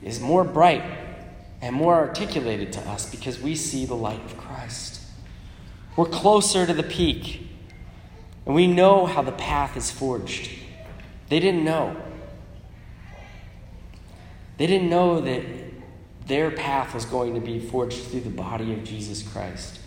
is 0.03 0.21
more 0.21 0.43
bright 0.43 0.83
and 1.63 1.75
more 1.75 1.95
articulated 1.95 2.73
to 2.73 2.81
us 2.81 3.09
because 3.09 3.41
we 3.41 3.55
see 3.55 3.87
the 3.87 3.95
light 3.95 4.25
of 4.25 4.37
Christ. 4.37 5.01
We're 5.97 6.07
closer 6.07 6.67
to 6.67 6.75
the 6.75 6.83
peak. 6.83 7.49
And 8.45 8.55
we 8.55 8.67
know 8.67 9.07
how 9.07 9.23
the 9.23 9.33
path 9.33 9.77
is 9.77 9.91
forged. 9.91 10.51
They 11.29 11.41
didn't 11.41 11.65
know. 11.65 11.97
They 14.59 14.67
didn't 14.67 14.91
know 14.91 15.21
that 15.21 15.45
their 16.27 16.51
path 16.51 16.95
was 16.95 17.05
going 17.05 17.35
to 17.35 17.41
be 17.41 17.59
forged 17.59 18.03
through 18.05 18.21
the 18.21 18.31
body 18.31 18.73
of 18.73 18.85
Jesus 18.85 19.23
Christ, 19.23 19.81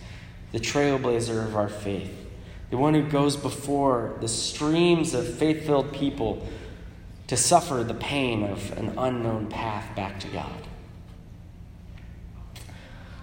the 0.52 0.58
trailblazer 0.58 1.44
of 1.44 1.56
our 1.56 1.68
faith, 1.68 2.27
the 2.70 2.76
one 2.76 2.94
who 2.94 3.02
goes 3.02 3.36
before 3.36 4.16
the 4.20 4.28
streams 4.28 5.14
of 5.14 5.26
faith 5.38 5.64
filled 5.64 5.92
people 5.92 6.46
to 7.28 7.36
suffer 7.36 7.84
the 7.84 7.94
pain 7.94 8.44
of 8.44 8.76
an 8.78 8.94
unknown 8.98 9.46
path 9.46 9.94
back 9.94 10.20
to 10.20 10.28
God. 10.28 10.66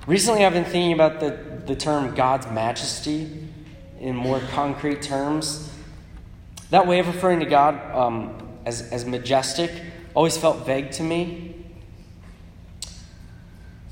Recently, 0.08 0.46
I've 0.46 0.54
been 0.54 0.66
thinking 0.66 0.94
about 0.94 1.20
the, 1.20 1.64
the 1.66 1.76
term 1.76 2.14
God's 2.14 2.48
majesty 2.48 3.48
in 4.00 4.16
more 4.16 4.40
concrete 4.52 5.02
terms. 5.02 5.72
That 6.70 6.86
way 6.86 7.00
of 7.00 7.08
referring 7.08 7.40
to 7.40 7.46
God 7.46 7.80
um, 7.96 8.48
as, 8.66 8.82
as 8.92 9.06
majestic 9.06 9.72
always 10.14 10.38
felt 10.38 10.66
vague 10.66 10.92
to 10.92 11.04
me. 11.04 11.66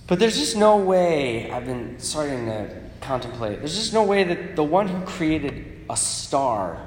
But 0.06 0.20
there's 0.20 0.38
just 0.38 0.56
no 0.56 0.78
way 0.78 1.50
I've 1.50 1.66
been 1.66 1.98
starting 2.00 2.46
to 2.46 2.83
contemplate. 3.04 3.60
There's 3.60 3.76
just 3.76 3.94
no 3.94 4.04
way 4.04 4.24
that 4.24 4.56
the 4.56 4.64
one 4.64 4.88
who 4.88 5.06
created 5.06 5.86
a 5.90 5.98
star, 5.98 6.80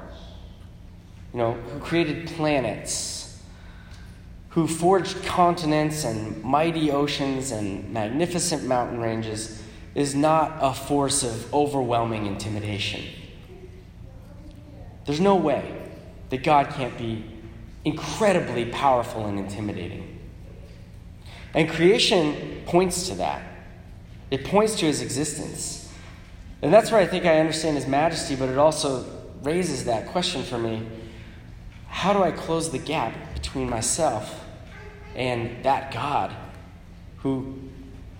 you 1.31 1.39
know, 1.39 1.53
who 1.53 1.79
created 1.79 2.27
planets, 2.27 3.39
who 4.49 4.67
forged 4.67 5.23
continents 5.23 6.03
and 6.03 6.43
mighty 6.43 6.91
oceans 6.91 7.51
and 7.51 7.93
magnificent 7.93 8.65
mountain 8.65 8.99
ranges, 8.99 9.61
is 9.93 10.15
not 10.15 10.57
a 10.61 10.73
force 10.73 11.23
of 11.23 11.53
overwhelming 11.53 12.25
intimidation. 12.25 13.03
There's 15.05 15.21
no 15.21 15.35
way 15.35 15.89
that 16.29 16.43
God 16.43 16.69
can't 16.71 16.97
be 16.97 17.23
incredibly 17.85 18.65
powerful 18.65 19.25
and 19.25 19.39
intimidating. 19.39 20.19
And 21.53 21.69
creation 21.69 22.63
points 22.65 23.07
to 23.07 23.15
that. 23.15 23.41
It 24.29 24.43
points 24.43 24.75
to 24.79 24.85
his 24.85 25.01
existence. 25.01 25.86
And 26.61 26.73
that's 26.73 26.91
where 26.91 26.99
I 26.99 27.05
think 27.05 27.25
I 27.25 27.39
understand 27.39 27.75
his 27.75 27.87
majesty, 27.87 28.35
but 28.35 28.49
it 28.49 28.57
also 28.57 29.05
raises 29.43 29.85
that 29.85 30.07
question 30.07 30.43
for 30.43 30.57
me 30.57 30.85
how 31.87 32.13
do 32.13 32.21
I 32.21 32.31
close 32.31 32.69
the 32.69 32.79
gap 32.79 33.13
between 33.33 33.69
myself 33.69 34.45
and 35.15 35.63
that 35.63 35.91
God 35.91 36.35
who 37.17 37.57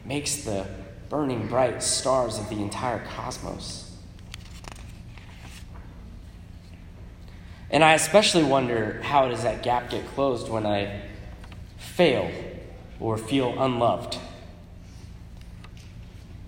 makes 0.06 0.38
the 0.38 0.66
burning 1.10 1.48
bright 1.48 1.84
stars 1.84 2.40
of 2.40 2.50
the 2.50 2.56
entire 2.56 3.06
cosmos? 3.06 3.96
And 7.70 7.84
I 7.84 7.94
especially 7.94 8.44
wonder 8.44 9.02
how 9.04 9.28
does 9.28 9.44
that 9.44 9.62
gap 9.62 9.90
get 9.90 10.08
closed 10.08 10.50
when 10.50 10.66
I 10.66 11.02
fail 11.78 12.32
or 13.00 13.18
feel 13.18 13.62
unloved? 13.62 14.18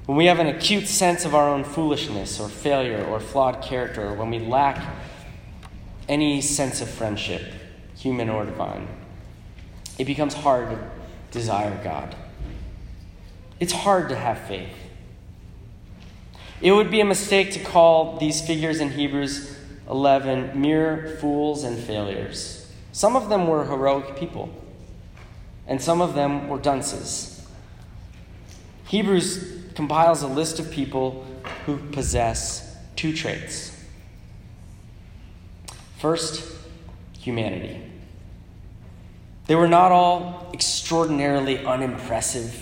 When 0.09 0.17
we 0.17 0.25
have 0.25 0.39
an 0.39 0.47
acute 0.47 0.87
sense 0.87 1.23
of 1.23 1.35
our 1.35 1.47
own 1.47 1.63
foolishness 1.63 2.39
or 2.39 2.49
failure 2.49 3.05
or 3.05 3.19
flawed 3.19 3.61
character, 3.61 4.07
or 4.07 4.15
when 4.15 4.31
we 4.31 4.39
lack 4.39 4.83
any 6.07 6.41
sense 6.41 6.81
of 6.81 6.89
friendship, 6.89 7.43
human 7.95 8.27
or 8.27 8.43
divine, 8.43 8.87
it 9.99 10.05
becomes 10.05 10.33
hard 10.33 10.71
to 10.71 10.79
desire 11.29 11.79
God. 11.83 12.15
It's 13.59 13.71
hard 13.71 14.09
to 14.09 14.15
have 14.15 14.39
faith. 14.47 14.75
It 16.59 16.71
would 16.71 16.89
be 16.89 17.01
a 17.01 17.05
mistake 17.05 17.51
to 17.51 17.59
call 17.59 18.17
these 18.17 18.41
figures 18.41 18.79
in 18.79 18.89
Hebrews 18.89 19.55
11 19.87 20.59
mere 20.59 21.19
fools 21.21 21.63
and 21.63 21.77
failures. 21.77 22.67
Some 22.93 23.15
of 23.15 23.29
them 23.29 23.45
were 23.45 23.63
heroic 23.63 24.17
people, 24.17 24.49
and 25.67 25.79
some 25.79 26.01
of 26.01 26.15
them 26.15 26.49
were 26.49 26.57
dunces. 26.57 27.47
Hebrews 28.87 29.58
compiles 29.75 30.21
a 30.21 30.27
list 30.27 30.59
of 30.59 30.71
people 30.71 31.25
who 31.65 31.77
possess 31.77 32.77
two 32.95 33.13
traits. 33.13 33.75
First, 35.97 36.43
humanity. 37.17 37.81
They 39.47 39.55
were 39.55 39.67
not 39.67 39.91
all 39.91 40.49
extraordinarily 40.53 41.65
unimpressive, 41.65 42.55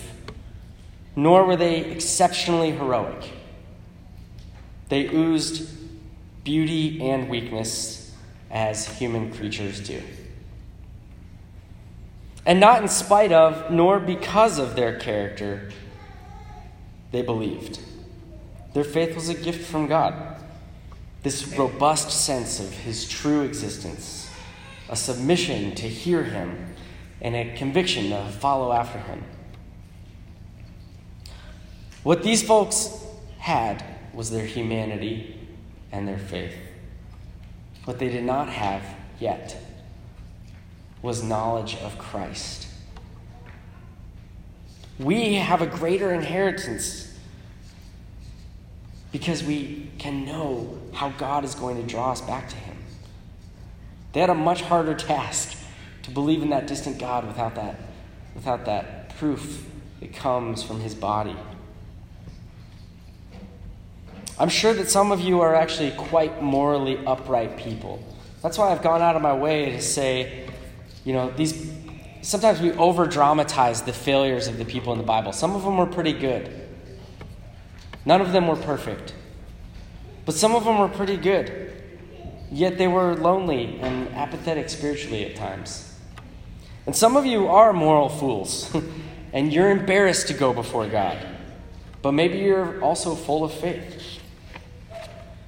nor 1.14 1.44
were 1.44 1.56
they 1.56 1.84
exceptionally 1.84 2.70
heroic. 2.70 3.30
They 4.88 5.06
oozed 5.08 5.68
beauty 6.44 7.06
and 7.06 7.28
weakness 7.28 8.14
as 8.50 8.88
human 8.98 9.32
creatures 9.32 9.80
do. 9.80 10.02
And 12.46 12.58
not 12.58 12.80
in 12.80 12.88
spite 12.88 13.32
of, 13.32 13.70
nor 13.70 14.00
because 14.00 14.58
of 14.58 14.74
their 14.74 14.98
character, 14.98 15.70
they 17.10 17.22
believed. 17.22 17.80
Their 18.74 18.84
faith 18.84 19.14
was 19.14 19.28
a 19.28 19.34
gift 19.34 19.68
from 19.68 19.86
God. 19.86 20.36
This 21.22 21.56
robust 21.56 22.10
sense 22.10 22.60
of 22.60 22.72
his 22.72 23.08
true 23.08 23.42
existence, 23.42 24.30
a 24.88 24.96
submission 24.96 25.74
to 25.74 25.88
hear 25.88 26.22
him, 26.22 26.74
and 27.20 27.34
a 27.34 27.56
conviction 27.56 28.10
to 28.10 28.28
follow 28.38 28.72
after 28.72 28.98
him. 28.98 29.24
What 32.04 32.22
these 32.22 32.42
folks 32.42 33.04
had 33.38 33.84
was 34.14 34.30
their 34.30 34.46
humanity 34.46 35.36
and 35.90 36.06
their 36.06 36.18
faith. 36.18 36.54
What 37.84 37.98
they 37.98 38.08
did 38.08 38.24
not 38.24 38.48
have 38.48 38.84
yet 39.18 39.56
was 41.02 41.22
knowledge 41.22 41.76
of 41.76 41.98
Christ. 41.98 42.67
We 44.98 45.34
have 45.34 45.62
a 45.62 45.66
greater 45.66 46.12
inheritance 46.12 47.16
because 49.12 49.42
we 49.42 49.90
can 49.98 50.24
know 50.24 50.78
how 50.92 51.10
God 51.10 51.44
is 51.44 51.54
going 51.54 51.76
to 51.76 51.82
draw 51.82 52.12
us 52.12 52.20
back 52.20 52.48
to 52.48 52.56
Him. 52.56 52.76
They 54.12 54.20
had 54.20 54.30
a 54.30 54.34
much 54.34 54.62
harder 54.62 54.94
task 55.12 55.56
to 56.02 56.10
believe 56.10 56.42
in 56.42 56.50
that 56.50 56.66
distant 56.66 56.98
God 56.98 57.26
without 57.26 57.54
that, 57.54 57.78
without 58.34 58.64
that 58.64 59.16
proof 59.16 59.66
that 60.00 60.14
comes 60.14 60.62
from 60.62 60.80
His 60.80 60.94
body. 60.94 61.36
I'm 64.38 64.48
sure 64.48 64.72
that 64.74 64.88
some 64.88 65.10
of 65.10 65.20
you 65.20 65.40
are 65.40 65.54
actually 65.54 65.90
quite 65.92 66.42
morally 66.42 67.04
upright 67.06 67.56
people. 67.56 68.02
That's 68.42 68.56
why 68.56 68.70
I've 68.70 68.82
gone 68.82 69.02
out 69.02 69.16
of 69.16 69.22
my 69.22 69.34
way 69.34 69.72
to 69.72 69.82
say, 69.82 70.48
you 71.04 71.12
know, 71.12 71.30
these 71.30 71.72
sometimes 72.22 72.60
we 72.60 72.72
over 72.72 73.06
dramatize 73.06 73.82
the 73.82 73.92
failures 73.92 74.48
of 74.48 74.58
the 74.58 74.64
people 74.64 74.92
in 74.92 74.98
the 74.98 75.04
Bible. 75.04 75.32
Some 75.32 75.54
of 75.54 75.62
them 75.62 75.76
were 75.76 75.86
pretty 75.86 76.12
good, 76.12 76.50
none 78.04 78.20
of 78.20 78.32
them 78.32 78.46
were 78.48 78.56
perfect. 78.56 79.14
But 80.24 80.34
some 80.34 80.54
of 80.54 80.64
them 80.64 80.78
were 80.78 80.88
pretty 80.88 81.16
good. 81.16 81.72
Yet 82.50 82.76
they 82.76 82.86
were 82.86 83.14
lonely 83.14 83.78
and 83.80 84.08
apathetic 84.10 84.68
spiritually 84.68 85.24
at 85.24 85.36
times. 85.36 85.94
And 86.84 86.94
some 86.94 87.16
of 87.16 87.24
you 87.24 87.48
are 87.48 87.72
moral 87.72 88.10
fools, 88.10 88.74
and 89.32 89.52
you're 89.52 89.70
embarrassed 89.70 90.28
to 90.28 90.34
go 90.34 90.52
before 90.52 90.86
God. 90.86 91.18
But 92.02 92.12
maybe 92.12 92.38
you're 92.38 92.78
also 92.82 93.14
full 93.14 93.42
of 93.42 93.54
faith. 93.54 94.20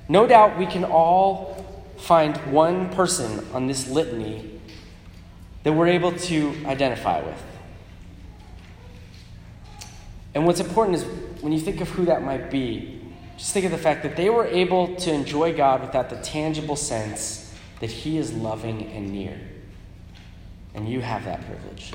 No 0.09 0.27
doubt 0.27 0.59
we 0.59 0.67
can 0.67 0.85
all 0.85 1.85
find 1.99 2.37
one 2.51 2.89
person 2.91 3.47
on 3.53 3.67
this 3.67 3.89
litany 3.89 4.50
that 5.63 5.73
we're 5.73 5.89
able 5.89 6.13
to 6.13 6.55
identify 6.67 7.21
with. 7.21 7.43
And 10.35 10.47
what's 10.47 10.61
important 10.61 10.97
is 10.97 11.05
when 11.43 11.53
you 11.53 11.61
think 11.61 11.81
of 11.81 11.89
who 11.91 12.05
that 12.07 12.23
might 12.23 12.51
be, 12.51 13.01
just 13.37 13.53
think 13.53 13.65
of 13.65 13.73
the 13.73 13.79
fact 13.79 14.03
that 14.03 14.17
they 14.17 14.31
were 14.31 14.47
able 14.47 14.95
to 14.97 15.13
enjoy 15.13 15.55
God 15.55 15.81
without 15.81 16.11
the 16.11 16.17
tangible 16.17 16.77
sense 16.77 17.55
that 17.81 17.91
He 17.91 18.19
is 18.19 18.33
loving 18.33 18.87
and 18.93 19.13
near. 19.13 19.39
And 20.75 20.89
you 20.89 21.01
have 21.01 21.25
that 21.25 21.45
privilege. 21.47 21.93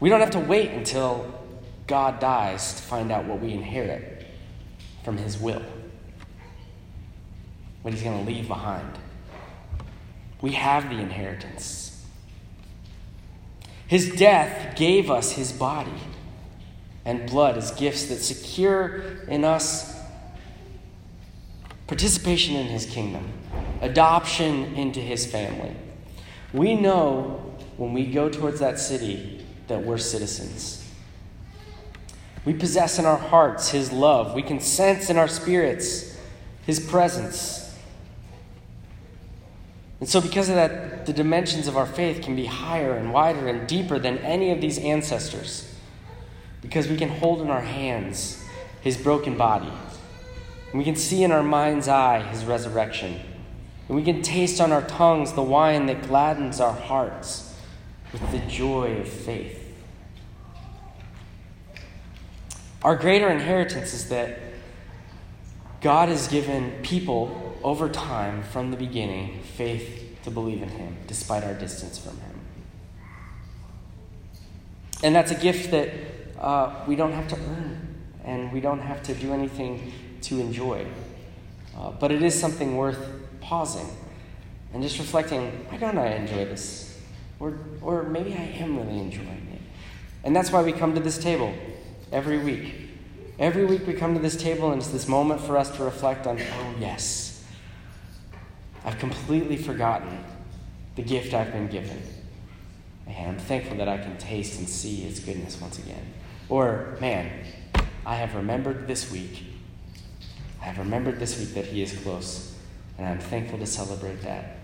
We 0.00 0.08
don't 0.08 0.20
have 0.20 0.30
to 0.30 0.40
wait 0.40 0.70
until 0.70 1.32
God 1.86 2.18
dies 2.18 2.74
to 2.74 2.82
find 2.82 3.12
out 3.12 3.26
what 3.26 3.40
we 3.40 3.52
inherit 3.52 4.26
from 5.04 5.16
His 5.16 5.38
will, 5.38 5.62
what 7.82 7.94
He's 7.94 8.02
going 8.02 8.24
to 8.24 8.30
leave 8.30 8.48
behind. 8.48 8.98
We 10.40 10.52
have 10.52 10.90
the 10.90 10.96
inheritance. 10.96 12.04
His 13.86 14.14
death 14.16 14.76
gave 14.76 15.10
us 15.10 15.32
his 15.32 15.52
body 15.52 16.00
and 17.04 17.30
blood 17.30 17.56
as 17.56 17.70
gifts 17.70 18.06
that 18.06 18.18
secure 18.18 19.02
in 19.28 19.44
us 19.44 19.96
participation 21.86 22.56
in 22.56 22.66
his 22.66 22.84
kingdom, 22.84 23.32
adoption 23.80 24.74
into 24.74 25.00
his 25.00 25.24
family. 25.24 25.74
We 26.52 26.74
know 26.74 27.54
when 27.76 27.92
we 27.92 28.06
go 28.06 28.28
towards 28.28 28.60
that 28.60 28.78
city 28.78 29.44
that 29.68 29.84
we're 29.84 29.98
citizens. 29.98 30.82
We 32.44 32.54
possess 32.54 32.98
in 32.98 33.04
our 33.04 33.16
hearts 33.16 33.70
his 33.70 33.92
love. 33.92 34.34
We 34.34 34.42
can 34.42 34.60
sense 34.60 35.10
in 35.10 35.16
our 35.16 35.28
spirits 35.28 36.16
his 36.64 36.80
presence. 36.80 37.65
And 40.00 40.08
so, 40.08 40.20
because 40.20 40.48
of 40.48 40.56
that, 40.56 41.06
the 41.06 41.12
dimensions 41.12 41.68
of 41.68 41.76
our 41.76 41.86
faith 41.86 42.22
can 42.22 42.36
be 42.36 42.44
higher 42.44 42.94
and 42.94 43.12
wider 43.12 43.48
and 43.48 43.66
deeper 43.66 43.98
than 43.98 44.18
any 44.18 44.50
of 44.50 44.60
these 44.60 44.78
ancestors. 44.78 45.74
Because 46.60 46.88
we 46.88 46.96
can 46.96 47.08
hold 47.08 47.40
in 47.40 47.48
our 47.48 47.62
hands 47.62 48.42
his 48.82 48.96
broken 48.96 49.36
body. 49.36 49.72
And 50.70 50.78
we 50.78 50.84
can 50.84 50.96
see 50.96 51.22
in 51.22 51.32
our 51.32 51.42
mind's 51.42 51.88
eye 51.88 52.20
his 52.20 52.44
resurrection. 52.44 53.20
And 53.88 53.96
we 53.96 54.02
can 54.02 54.20
taste 54.20 54.60
on 54.60 54.72
our 54.72 54.82
tongues 54.82 55.32
the 55.32 55.42
wine 55.42 55.86
that 55.86 56.02
gladdens 56.02 56.60
our 56.60 56.72
hearts 56.72 57.54
with 58.12 58.30
the 58.32 58.38
joy 58.40 58.98
of 58.98 59.08
faith. 59.08 59.62
Our 62.82 62.96
greater 62.96 63.28
inheritance 63.28 63.94
is 63.94 64.08
that 64.10 64.38
God 65.80 66.08
has 66.08 66.28
given 66.28 66.72
people 66.82 67.45
over 67.62 67.88
time, 67.88 68.42
from 68.42 68.70
the 68.70 68.76
beginning, 68.76 69.42
faith 69.42 70.18
to 70.24 70.30
believe 70.30 70.62
in 70.62 70.68
Him, 70.68 70.96
despite 71.06 71.44
our 71.44 71.54
distance 71.54 71.98
from 71.98 72.18
Him. 72.18 72.40
And 75.02 75.14
that's 75.14 75.30
a 75.30 75.34
gift 75.34 75.70
that 75.70 75.90
uh, 76.38 76.84
we 76.86 76.96
don't 76.96 77.12
have 77.12 77.28
to 77.28 77.36
earn 77.36 77.96
and 78.24 78.52
we 78.52 78.60
don't 78.60 78.80
have 78.80 79.02
to 79.04 79.14
do 79.14 79.32
anything 79.32 79.92
to 80.22 80.40
enjoy. 80.40 80.86
Uh, 81.76 81.90
but 81.90 82.10
it 82.10 82.22
is 82.22 82.38
something 82.38 82.76
worth 82.76 82.98
pausing 83.40 83.88
and 84.72 84.82
just 84.82 84.98
reflecting 84.98 85.50
why 85.68 85.76
don't 85.76 85.98
I 85.98 86.14
enjoy 86.16 86.44
this? 86.46 86.98
Or, 87.38 87.58
or 87.82 88.02
maybe 88.04 88.32
I 88.32 88.42
am 88.58 88.76
really 88.76 88.98
enjoying 88.98 89.48
it. 89.52 89.60
And 90.24 90.34
that's 90.34 90.50
why 90.50 90.62
we 90.62 90.72
come 90.72 90.94
to 90.94 91.00
this 91.00 91.18
table 91.18 91.54
every 92.10 92.38
week. 92.38 92.74
Every 93.38 93.66
week 93.66 93.86
we 93.86 93.92
come 93.92 94.14
to 94.14 94.20
this 94.20 94.34
table, 94.34 94.72
and 94.72 94.80
it's 94.80 94.90
this 94.90 95.06
moment 95.06 95.42
for 95.42 95.58
us 95.58 95.70
to 95.76 95.84
reflect 95.84 96.26
on 96.26 96.40
oh, 96.40 96.74
yes, 96.80 97.25
I've 98.86 98.98
completely 99.00 99.56
forgotten 99.56 100.24
the 100.94 101.02
gift 101.02 101.34
I've 101.34 101.52
been 101.52 101.66
given. 101.66 102.00
And 103.08 103.32
I'm 103.32 103.38
thankful 103.38 103.76
that 103.78 103.88
I 103.88 103.98
can 103.98 104.16
taste 104.16 104.58
and 104.58 104.68
see 104.68 105.02
its 105.02 105.18
goodness 105.18 105.60
once 105.60 105.78
again. 105.78 106.14
Or, 106.48 106.96
man, 107.00 107.44
I 108.06 108.14
have 108.14 108.36
remembered 108.36 108.86
this 108.86 109.10
week. 109.10 109.42
I 110.62 110.66
have 110.66 110.78
remembered 110.78 111.18
this 111.18 111.38
week 111.38 111.54
that 111.54 111.66
He 111.66 111.82
is 111.82 111.98
close, 111.98 112.56
and 112.96 113.06
I'm 113.06 113.18
thankful 113.18 113.58
to 113.58 113.66
celebrate 113.66 114.22
that 114.22 114.58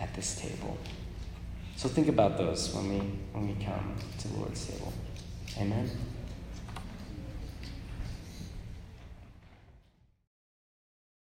at 0.00 0.14
this 0.14 0.40
table. 0.40 0.78
So 1.76 1.88
think 1.88 2.08
about 2.08 2.38
those 2.38 2.74
when 2.74 2.88
we 2.88 2.98
when 3.32 3.48
we 3.48 3.64
come 3.64 3.96
to 4.18 4.28
the 4.28 4.38
Lord's 4.38 4.66
table. 4.66 4.92
Amen. 5.58 5.90